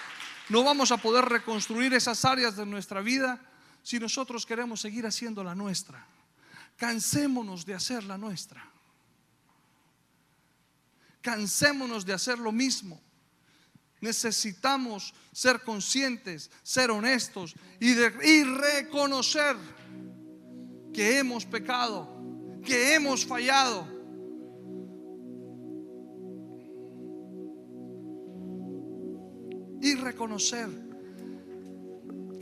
no 0.48 0.64
vamos 0.64 0.90
a 0.90 0.96
poder 0.96 1.26
reconstruir 1.26 1.92
esas 1.92 2.24
áreas 2.24 2.56
de 2.56 2.64
nuestra 2.64 3.02
vida 3.02 3.42
si 3.86 4.00
nosotros 4.00 4.44
queremos 4.44 4.80
seguir 4.80 5.06
haciendo 5.06 5.44
la 5.44 5.54
nuestra. 5.54 6.04
Cansémonos 6.76 7.64
de 7.64 7.72
hacer 7.72 8.02
la 8.02 8.18
nuestra. 8.18 8.68
Cansémonos 11.20 12.04
de 12.04 12.12
hacer 12.12 12.36
lo 12.36 12.50
mismo. 12.50 13.00
Necesitamos 14.00 15.14
ser 15.30 15.62
conscientes, 15.62 16.50
ser 16.64 16.90
honestos 16.90 17.54
y, 17.78 17.92
y 17.92 18.42
reconocer 18.42 19.56
que 20.92 21.20
hemos 21.20 21.46
pecado, 21.46 22.10
que 22.64 22.92
hemos 22.92 23.24
fallado. 23.24 23.86
Y 29.80 29.94
reconocer 29.94 30.95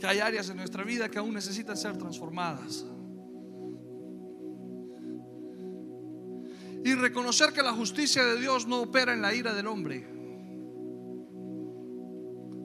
hay 0.05 0.19
áreas 0.19 0.49
en 0.49 0.57
nuestra 0.57 0.83
vida 0.83 1.09
que 1.09 1.17
aún 1.17 1.33
necesitan 1.33 1.77
ser 1.77 1.97
transformadas. 1.97 2.85
Y 6.83 6.93
reconocer 6.93 7.51
que 7.51 7.63
la 7.63 7.73
justicia 7.73 8.23
de 8.23 8.39
Dios 8.39 8.67
no 8.67 8.81
opera 8.81 9.13
en 9.13 9.21
la 9.21 9.33
ira 9.33 9.53
del 9.53 9.67
hombre. 9.67 10.07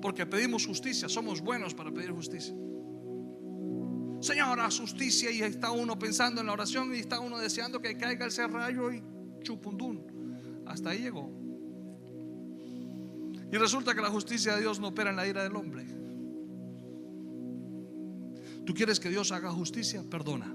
Porque 0.03 0.27
pedimos 0.27 0.67
justicia, 0.67 1.09
somos 1.09 1.41
buenos 1.41 1.75
para 1.75 1.91
pedir 1.91 2.11
justicia. 2.11 2.55
Señor, 4.21 4.61
haz 4.61 4.79
justicia 4.79 5.31
y 5.31 5.41
está 5.41 5.71
uno 5.71 5.99
pensando 5.99 6.43
en 6.43 6.47
la 6.49 6.53
oración 6.53 6.95
y 6.95 6.99
está 6.99 7.21
uno 7.21 7.39
deseando 7.39 7.81
que 7.81 7.97
caiga 7.97 8.27
el 8.27 8.31
serrallo 8.31 8.93
y 8.93 9.03
chupundún. 9.43 10.05
Hasta 10.67 10.91
ahí 10.91 11.01
llegó. 11.01 11.31
Y 13.51 13.57
resulta 13.57 13.95
que 13.95 14.03
la 14.03 14.11
justicia 14.11 14.55
de 14.55 14.61
Dios 14.61 14.79
no 14.79 14.89
opera 14.89 15.11
en 15.11 15.17
la 15.17 15.27
ira 15.27 15.43
del 15.43 15.57
hombre. 15.57 16.00
¿Tú 18.71 18.77
quieres 18.77 19.01
que 19.01 19.09
Dios 19.09 19.33
haga 19.33 19.51
justicia? 19.51 20.05
Perdona. 20.09 20.47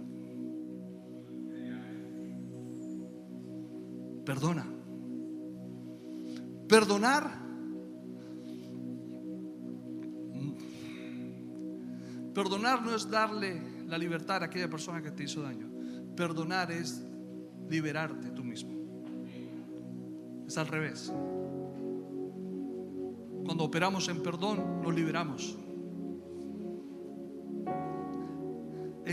Perdona. 4.23 4.65
Perdonar 6.69 7.41
Perdonar 12.33 12.81
no 12.83 12.95
es 12.95 13.09
darle 13.09 13.83
la 13.85 13.97
libertad 13.97 14.43
a 14.43 14.45
aquella 14.45 14.69
persona 14.69 15.01
que 15.01 15.11
te 15.11 15.23
hizo 15.23 15.41
daño. 15.41 15.69
Perdonar 16.15 16.71
es 16.71 17.03
liberarte 17.69 18.29
tú 18.29 18.45
mismo. 18.45 18.71
Es 20.47 20.57
al 20.57 20.67
revés. 20.67 21.11
Cuando 23.43 23.65
operamos 23.65 24.07
en 24.07 24.23
perdón, 24.23 24.81
nos 24.81 24.95
liberamos. 24.95 25.64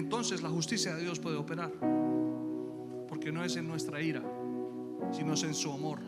Entonces 0.02 0.42
la 0.42 0.48
justicia 0.48 0.96
de 0.96 1.02
Dios 1.02 1.20
puede 1.20 1.36
operar. 1.36 1.70
Porque 3.08 3.30
no 3.30 3.44
es 3.44 3.54
en 3.56 3.68
nuestra 3.68 4.02
ira, 4.02 4.20
sino 5.12 5.34
es 5.34 5.44
en 5.44 5.54
su 5.54 5.70
amor. 5.70 6.00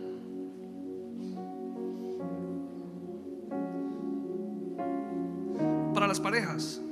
Para 5.95 6.09
las 6.09 6.19
parejas, 6.19 6.83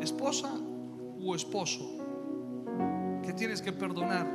esposa 0.00 0.50
o 1.22 1.34
esposo 1.34 1.98
que 3.22 3.34
tienes 3.34 3.60
que 3.60 3.72
perdonar, 3.72 4.26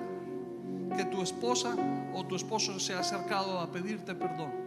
que 0.95 1.05
tu 1.05 1.23
esposa 1.23 1.75
o 2.13 2.23
tu 2.23 2.35
esposo 2.35 2.79
se 2.79 2.93
ha 2.93 2.99
acercado 2.99 3.59
a 3.59 3.71
pedirte 3.71 4.13
perdón. 4.13 4.64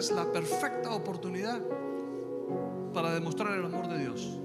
Es 0.00 0.10
la 0.10 0.24
perfecta 0.32 0.94
oportunidad 0.94 1.60
para 2.94 3.12
demostrar 3.12 3.54
el 3.58 3.66
amor 3.66 3.86
de 3.86 3.98
Dios. 3.98 4.40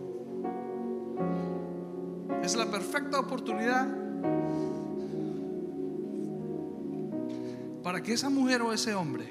Es 2.44 2.58
la 2.58 2.70
perfecta 2.70 3.22
oportunidad 3.22 3.88
para 7.82 8.04
que 8.04 8.12
esa 8.12 8.30
mujer 8.30 8.64
o 8.64 8.74
ese 8.74 8.94
hombre 8.94 9.30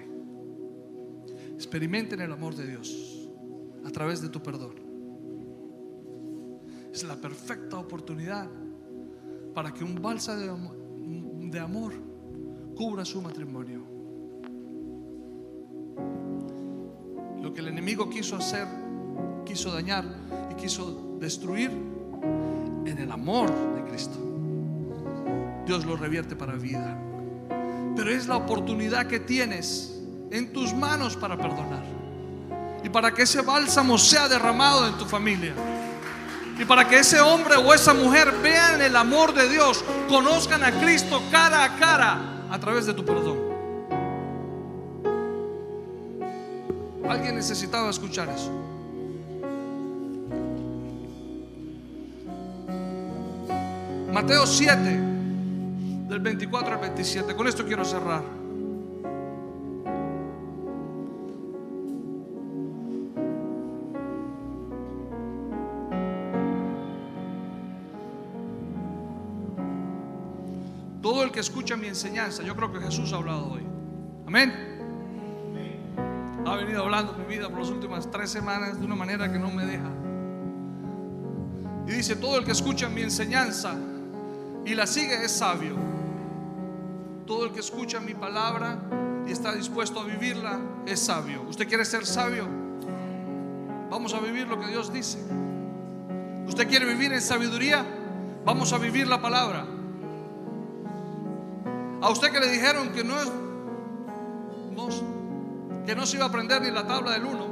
experimenten 1.52 2.22
el 2.22 2.32
amor 2.32 2.54
de 2.54 2.68
Dios 2.68 3.28
a 3.84 3.90
través 3.90 4.22
de 4.22 4.30
tu 4.30 4.42
perdón. 4.42 4.76
Es 6.90 7.04
la 7.04 7.16
perfecta 7.16 7.76
oportunidad 7.76 8.48
para 9.52 9.74
que 9.74 9.84
un 9.84 10.00
balsa 10.00 10.36
de 10.36 10.48
amor, 10.48 10.76
de 11.50 11.60
amor 11.60 11.92
cubra 12.74 13.04
su 13.04 13.20
matrimonio. 13.20 13.83
Que 17.54 17.60
el 17.60 17.68
enemigo 17.68 18.10
quiso 18.10 18.36
hacer, 18.36 18.66
quiso 19.46 19.72
dañar 19.72 20.04
y 20.50 20.54
quiso 20.54 21.16
destruir 21.20 21.70
en 21.70 22.98
el 22.98 23.10
amor 23.12 23.48
de 23.76 23.84
Cristo. 23.88 24.18
Dios 25.64 25.84
lo 25.84 25.96
revierte 25.96 26.34
para 26.34 26.54
vida. 26.54 26.98
Pero 27.96 28.10
es 28.10 28.26
la 28.26 28.36
oportunidad 28.36 29.06
que 29.06 29.20
tienes 29.20 30.00
en 30.30 30.52
tus 30.52 30.74
manos 30.74 31.16
para 31.16 31.36
perdonar 31.36 31.84
y 32.82 32.88
para 32.88 33.14
que 33.14 33.22
ese 33.22 33.40
bálsamo 33.40 33.96
sea 33.98 34.28
derramado 34.28 34.86
en 34.88 34.98
tu 34.98 35.04
familia. 35.04 35.54
Y 36.58 36.64
para 36.64 36.88
que 36.88 36.98
ese 36.98 37.20
hombre 37.20 37.56
o 37.56 37.72
esa 37.72 37.94
mujer 37.94 38.32
vean 38.42 38.80
el 38.80 38.96
amor 38.96 39.32
de 39.32 39.48
Dios, 39.48 39.84
conozcan 40.08 40.62
a 40.64 40.72
Cristo 40.80 41.22
cara 41.30 41.64
a 41.64 41.76
cara 41.76 42.46
a 42.50 42.58
través 42.58 42.86
de 42.86 42.94
tu 42.94 43.04
perdón. 43.04 43.53
Necesitaba 47.32 47.90
escuchar 47.90 48.28
eso. 48.28 48.50
Mateo 54.12 54.46
7, 54.46 54.80
del 56.08 56.20
24 56.20 56.74
al 56.74 56.80
27. 56.80 57.34
Con 57.34 57.48
esto 57.48 57.64
quiero 57.64 57.84
cerrar. 57.84 58.22
que 71.34 71.40
escucha 71.40 71.76
mi 71.76 71.88
enseñanza, 71.88 72.44
yo 72.44 72.54
creo 72.54 72.72
que 72.72 72.78
Jesús 72.78 73.12
ha 73.12 73.16
hablado 73.16 73.50
hoy. 73.50 73.62
Amén. 74.24 74.63
Venido 76.64 76.82
hablando 76.82 77.12
mi 77.12 77.26
vida 77.26 77.50
por 77.50 77.58
las 77.58 77.68
últimas 77.68 78.10
tres 78.10 78.30
semanas 78.30 78.80
de 78.80 78.86
una 78.86 78.94
manera 78.94 79.30
que 79.30 79.38
no 79.38 79.50
me 79.50 79.66
deja. 79.66 79.90
Y 81.86 81.90
dice, 81.90 82.16
todo 82.16 82.38
el 82.38 82.44
que 82.46 82.52
escucha 82.52 82.88
mi 82.88 83.02
enseñanza 83.02 83.76
y 84.64 84.74
la 84.74 84.86
sigue 84.86 85.22
es 85.22 85.30
sabio. 85.30 85.76
Todo 87.26 87.44
el 87.44 87.52
que 87.52 87.60
escucha 87.60 88.00
mi 88.00 88.14
palabra 88.14 88.78
y 89.26 89.32
está 89.32 89.52
dispuesto 89.52 90.00
a 90.00 90.04
vivirla 90.04 90.58
es 90.86 91.00
sabio. 91.00 91.42
¿Usted 91.42 91.68
quiere 91.68 91.84
ser 91.84 92.06
sabio? 92.06 92.48
Vamos 93.90 94.14
a 94.14 94.20
vivir 94.20 94.48
lo 94.48 94.58
que 94.58 94.68
Dios 94.68 94.90
dice. 94.90 95.18
¿Usted 96.46 96.66
quiere 96.66 96.86
vivir 96.86 97.12
en 97.12 97.20
sabiduría? 97.20 97.84
Vamos 98.46 98.72
a 98.72 98.78
vivir 98.78 99.06
la 99.06 99.20
palabra. 99.20 99.66
A 102.00 102.08
usted 102.08 102.32
que 102.32 102.40
le 102.40 102.50
dijeron 102.50 102.90
que 102.94 103.04
no 103.04 103.20
es 103.20 103.30
que 105.86 105.94
no 105.94 106.06
se 106.06 106.16
iba 106.16 106.24
a 106.26 106.28
aprender 106.28 106.62
ni 106.62 106.70
la 106.70 106.86
tabla 106.86 107.12
del 107.12 107.24
1. 107.24 107.46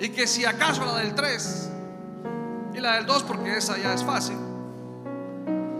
Y 0.00 0.08
que 0.08 0.26
si 0.26 0.44
acaso 0.44 0.84
la 0.84 0.98
del 0.98 1.14
3 1.14 1.70
y 2.74 2.80
la 2.80 2.96
del 2.96 3.06
2 3.06 3.22
porque 3.24 3.56
esa 3.56 3.78
ya 3.78 3.92
es 3.92 4.02
fácil. 4.02 4.36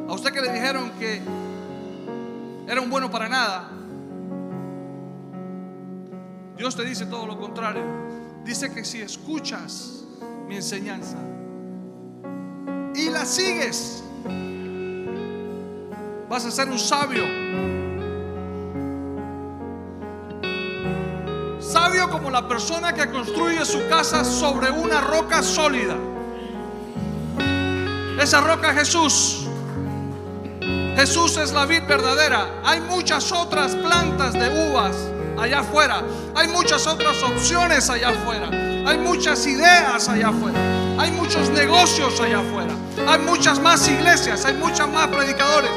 A 0.09 0.13
usted 0.13 0.33
que 0.33 0.41
le 0.41 0.53
dijeron 0.53 0.91
que 0.99 1.21
era 2.69 2.81
un 2.81 2.91
bueno 2.91 3.11
para 3.11 3.29
nada. 3.29 3.69
Dios 6.57 6.77
te 6.77 6.85
dice 6.85 7.07
todo 7.07 7.27
lo 7.27 7.39
contrario. 7.39 7.83
Dice 8.45 8.73
que 8.73 8.85
si 8.85 9.01
escuchas 9.01 10.05
mi 10.47 10.57
enseñanza 10.57 11.17
y 12.95 13.09
la 13.09 13.25
sigues, 13.25 14.05
vas 16.29 16.45
a 16.45 16.51
ser 16.51 16.69
un 16.69 16.79
sabio. 16.79 17.82
Como 21.83 22.31
la 22.31 22.47
persona 22.47 22.93
que 22.93 23.11
construye 23.11 23.65
su 23.65 23.89
casa 23.89 24.25
sobre 24.25 24.71
una 24.71 25.01
roca 25.01 25.43
sólida. 25.43 25.97
Esa 28.21 28.41
roca 28.41 28.71
es 28.71 28.79
Jesús. 28.79 29.47
Jesús 30.95 31.37
es 31.39 31.53
la 31.53 31.67
vid 31.67 31.83
verdadera. 31.89 32.47
Hay 32.65 32.81
muchas 32.81 33.33
otras 33.33 33.75
plantas 33.75 34.33
de 34.33 34.71
uvas 34.71 34.97
allá 35.37 35.61
afuera. 35.61 36.03
Hay 36.37 36.49
muchas 36.49 36.87
otras 36.87 37.21
opciones 37.23 37.91
allá 37.91 38.11
afuera. 38.11 38.49
Hay 38.87 38.99
muchas 38.99 39.45
ideas 39.47 40.09
allá 40.09 40.29
afuera. 40.29 40.59
Hay 40.99 41.11
muchos 41.11 41.51
negocios 41.51 42.21
allá 42.21 42.41
afuera. 42.41 42.75
Hay 43.09 43.19
muchas 43.21 43.59
más 43.61 43.89
iglesias. 43.89 44.45
Hay 44.45 44.55
muchas 44.55 44.89
más 44.89 45.09
predicadores. 45.09 45.71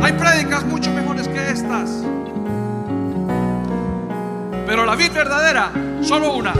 Hay 0.00 0.12
prédicas 0.12 0.64
mucho 0.64 0.90
mejores 0.90 1.28
que 1.28 1.50
estas. 1.50 1.90
Pero 4.72 4.86
la 4.86 4.96
vida 4.96 5.12
verdadera, 5.12 5.70
solo 6.00 6.32
una. 6.32 6.54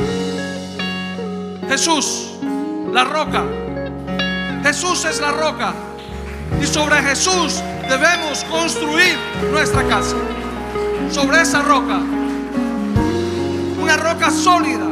Jesús, 1.66 2.34
la 2.92 3.04
roca. 3.04 3.42
Jesús 4.62 5.06
es 5.06 5.18
la 5.18 5.32
roca. 5.32 5.72
Y 6.60 6.66
sobre 6.66 6.96
Jesús 6.96 7.62
debemos 7.88 8.44
construir 8.50 9.16
nuestra 9.50 9.82
casa. 9.88 10.16
Sobre 11.10 11.40
esa 11.40 11.62
roca. 11.62 12.00
Una 13.80 13.96
roca 13.96 14.30
sólida. 14.30 14.88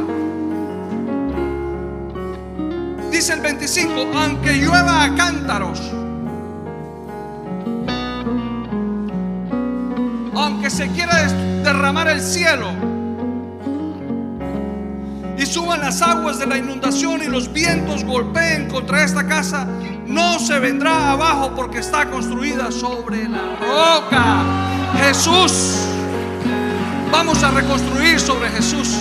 Dice 3.11 3.33
el 3.33 3.41
25, 3.41 4.17
aunque 4.17 4.53
llueva 4.53 5.03
a 5.03 5.15
cántaros. 5.15 5.79
Aunque 10.33 10.71
se 10.71 10.87
quiera 10.87 11.21
derramar 11.61 12.07
el 12.07 12.19
cielo 12.19 12.89
suban 15.51 15.81
las 15.81 16.01
aguas 16.01 16.39
de 16.39 16.47
la 16.47 16.57
inundación 16.57 17.21
y 17.21 17.27
los 17.27 17.51
vientos 17.51 18.05
golpeen 18.05 18.69
contra 18.69 19.03
esta 19.03 19.27
casa, 19.27 19.67
no 20.07 20.39
se 20.39 20.57
vendrá 20.59 21.11
abajo 21.11 21.51
porque 21.55 21.79
está 21.79 22.09
construida 22.09 22.71
sobre 22.71 23.27
la 23.27 23.57
roca. 23.59 24.43
Jesús. 25.03 25.87
Vamos 27.11 27.43
a 27.43 27.51
reconstruir 27.51 28.17
sobre 28.19 28.49
Jesús. 28.49 28.95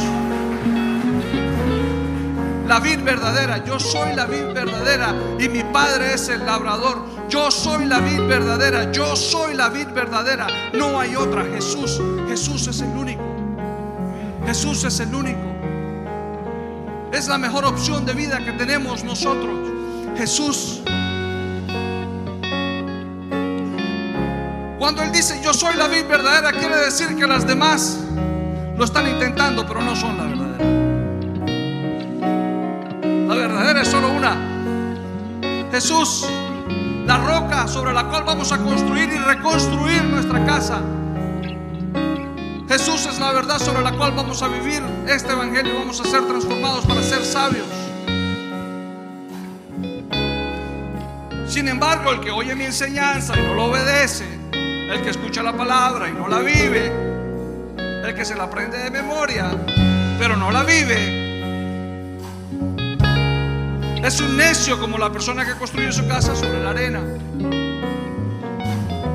La 2.66 2.80
vid 2.80 3.00
verdadera, 3.02 3.64
yo 3.64 3.78
soy 3.78 4.14
la 4.14 4.26
vid 4.26 4.52
verdadera 4.52 5.14
y 5.38 5.48
mi 5.48 5.62
padre 5.62 6.14
es 6.14 6.28
el 6.28 6.44
labrador. 6.44 7.06
Yo 7.28 7.50
soy 7.52 7.84
la 7.84 8.00
vid 8.00 8.22
verdadera, 8.28 8.90
yo 8.90 9.14
soy 9.14 9.54
la 9.54 9.68
vid 9.68 9.88
verdadera. 9.88 10.48
No 10.74 10.98
hay 10.98 11.14
otra. 11.14 11.44
Jesús, 11.44 12.00
Jesús 12.28 12.66
es 12.66 12.80
el 12.80 12.90
único. 12.90 13.22
Jesús 14.46 14.82
es 14.82 14.98
el 14.98 15.14
único. 15.14 15.49
Es 17.12 17.26
la 17.28 17.38
mejor 17.38 17.64
opción 17.64 18.06
de 18.06 18.14
vida 18.14 18.38
que 18.44 18.52
tenemos 18.52 19.02
nosotros. 19.04 19.58
Jesús. 20.16 20.80
Cuando 24.78 25.02
Él 25.02 25.12
dice 25.12 25.40
yo 25.42 25.52
soy 25.52 25.76
la 25.76 25.88
vid 25.88 26.06
verdadera, 26.06 26.52
quiere 26.52 26.76
decir 26.76 27.16
que 27.16 27.26
las 27.26 27.46
demás 27.46 27.98
lo 28.76 28.84
están 28.84 29.08
intentando, 29.08 29.66
pero 29.66 29.82
no 29.82 29.94
son 29.94 30.16
la 30.16 30.24
verdadera. 30.24 30.64
La 33.28 33.34
verdadera 33.34 33.82
es 33.82 33.88
solo 33.88 34.08
una. 34.08 34.36
Jesús, 35.70 36.26
la 37.06 37.18
roca 37.18 37.68
sobre 37.68 37.92
la 37.92 38.04
cual 38.08 38.24
vamos 38.24 38.52
a 38.52 38.58
construir 38.58 39.10
y 39.12 39.18
reconstruir 39.18 40.04
nuestra 40.04 40.44
casa. 40.44 40.80
Jesús 42.70 43.04
es 43.06 43.18
la 43.18 43.32
verdad 43.32 43.58
sobre 43.58 43.82
la 43.82 43.90
cual 43.90 44.12
vamos 44.12 44.40
a 44.42 44.48
vivir 44.48 44.80
este 45.08 45.32
evangelio 45.32 45.74
vamos 45.74 46.00
a 46.00 46.04
ser 46.04 46.24
transformados 46.28 46.86
para 46.86 47.02
ser 47.02 47.24
sabios. 47.24 47.66
Sin 51.48 51.66
embargo, 51.66 52.12
el 52.12 52.20
que 52.20 52.30
oye 52.30 52.54
mi 52.54 52.66
enseñanza 52.66 53.36
y 53.36 53.42
no 53.42 53.54
lo 53.54 53.64
obedece, 53.64 54.24
el 54.52 55.02
que 55.02 55.10
escucha 55.10 55.42
la 55.42 55.52
palabra 55.52 56.08
y 56.08 56.12
no 56.12 56.28
la 56.28 56.38
vive, 56.38 56.92
el 58.06 58.14
que 58.14 58.24
se 58.24 58.36
la 58.36 58.44
aprende 58.44 58.78
de 58.78 58.88
memoria, 58.88 59.50
pero 60.20 60.36
no 60.36 60.52
la 60.52 60.62
vive, 60.62 61.18
es 64.04 64.20
un 64.20 64.36
necio 64.36 64.78
como 64.78 64.96
la 64.96 65.10
persona 65.10 65.44
que 65.44 65.54
construye 65.56 65.90
su 65.90 66.06
casa 66.06 66.36
sobre 66.36 66.62
la 66.62 66.70
arena. 66.70 67.00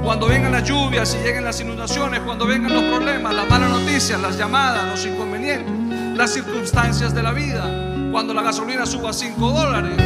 Cuando 0.06 0.28
vengan 0.28 0.51
las 0.51 0.64
lluvias 0.64 1.18
y 1.20 1.26
lleguen 1.26 1.43
las 1.43 1.60
inundaciones, 1.60 2.20
cuando 2.20 2.45
vengan 2.45 2.72
los 2.72 2.84
problemas, 2.84 3.34
las 3.34 3.49
malas 3.49 3.72
noticias, 3.72 4.22
las 4.22 4.38
llamadas, 4.38 4.88
los 4.88 5.03
inconvenientes, 5.03 6.16
las 6.16 6.32
circunstancias 6.32 7.16
de 7.16 7.24
la 7.24 7.32
vida, 7.32 7.64
cuando 8.12 8.32
la 8.32 8.43
gasolina 8.43 8.86
suba 8.86 9.10
a 9.10 9.14
5 9.14 9.51
dólares, 9.51 9.97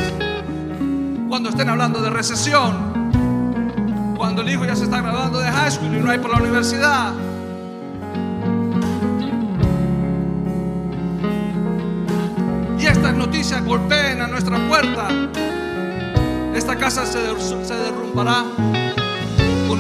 cuando 1.27 1.49
estén 1.49 1.67
hablando 1.67 2.01
de 2.01 2.09
recesión, 2.11 3.09
cuando 4.15 4.41
el 4.41 4.49
hijo 4.49 4.63
ya 4.63 4.73
se 4.73 4.85
está 4.85 5.01
graduando 5.01 5.37
de 5.39 5.51
high 5.51 5.69
school 5.69 5.93
y 5.93 5.99
no 5.99 6.09
hay 6.09 6.17
por 6.17 6.31
la 6.31 6.37
universidad. 6.37 7.13
Y 12.79 12.85
estas 12.85 13.13
noticias 13.15 13.65
golpeen 13.65 14.21
a 14.21 14.27
nuestra 14.27 14.57
puerta. 14.69 15.09
Esta 16.55 16.77
casa 16.77 17.05
se, 17.05 17.19
se 17.65 17.75
derrumbará 17.75 18.45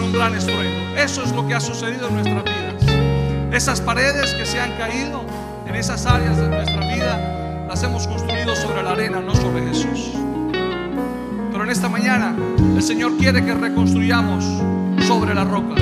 un 0.01 0.13
gran 0.13 0.35
estruendo. 0.35 0.99
Eso 0.99 1.23
es 1.23 1.31
lo 1.31 1.47
que 1.47 1.55
ha 1.55 1.59
sucedido 1.59 2.07
en 2.07 2.15
nuestras 2.15 2.43
vidas. 2.43 3.53
Esas 3.53 3.81
paredes 3.81 4.33
que 4.33 4.45
se 4.45 4.59
han 4.59 4.77
caído 4.77 5.23
en 5.67 5.75
esas 5.75 6.05
áreas 6.05 6.37
de 6.37 6.47
nuestra 6.47 6.79
vida, 6.93 7.65
las 7.67 7.83
hemos 7.83 8.07
construido 8.07 8.55
sobre 8.55 8.83
la 8.83 8.91
arena, 8.91 9.21
no 9.21 9.35
sobre 9.35 9.65
Jesús. 9.67 10.11
Pero 11.51 11.63
en 11.63 11.69
esta 11.69 11.89
mañana 11.89 12.35
el 12.75 12.81
Señor 12.81 13.17
quiere 13.17 13.43
que 13.43 13.53
reconstruyamos 13.53 14.45
sobre 15.07 15.33
la 15.33 15.43
roca, 15.43 15.75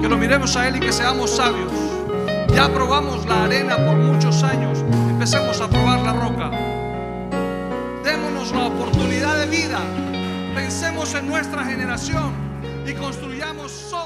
que 0.00 0.08
lo 0.08 0.16
miremos 0.16 0.56
a 0.56 0.68
Él 0.68 0.76
y 0.76 0.80
que 0.80 0.92
seamos 0.92 1.30
sabios. 1.30 1.72
Ya 2.54 2.68
probamos 2.68 3.26
la 3.26 3.44
arena 3.44 3.76
por 3.76 3.96
muchos 3.96 4.42
años, 4.42 4.84
empecemos 5.08 5.60
a 5.60 5.68
probar 5.68 6.00
la 6.00 6.12
roca. 6.12 6.50
Démonos 8.04 8.52
la 8.52 8.66
oportunidad 8.66 9.38
de 9.38 9.46
vida, 9.46 9.80
pensemos 10.54 11.14
en 11.14 11.28
nuestra 11.28 11.64
generación 11.64 12.49
y 12.86 12.94
construyamos 12.94 13.70
sobre. 13.70 13.99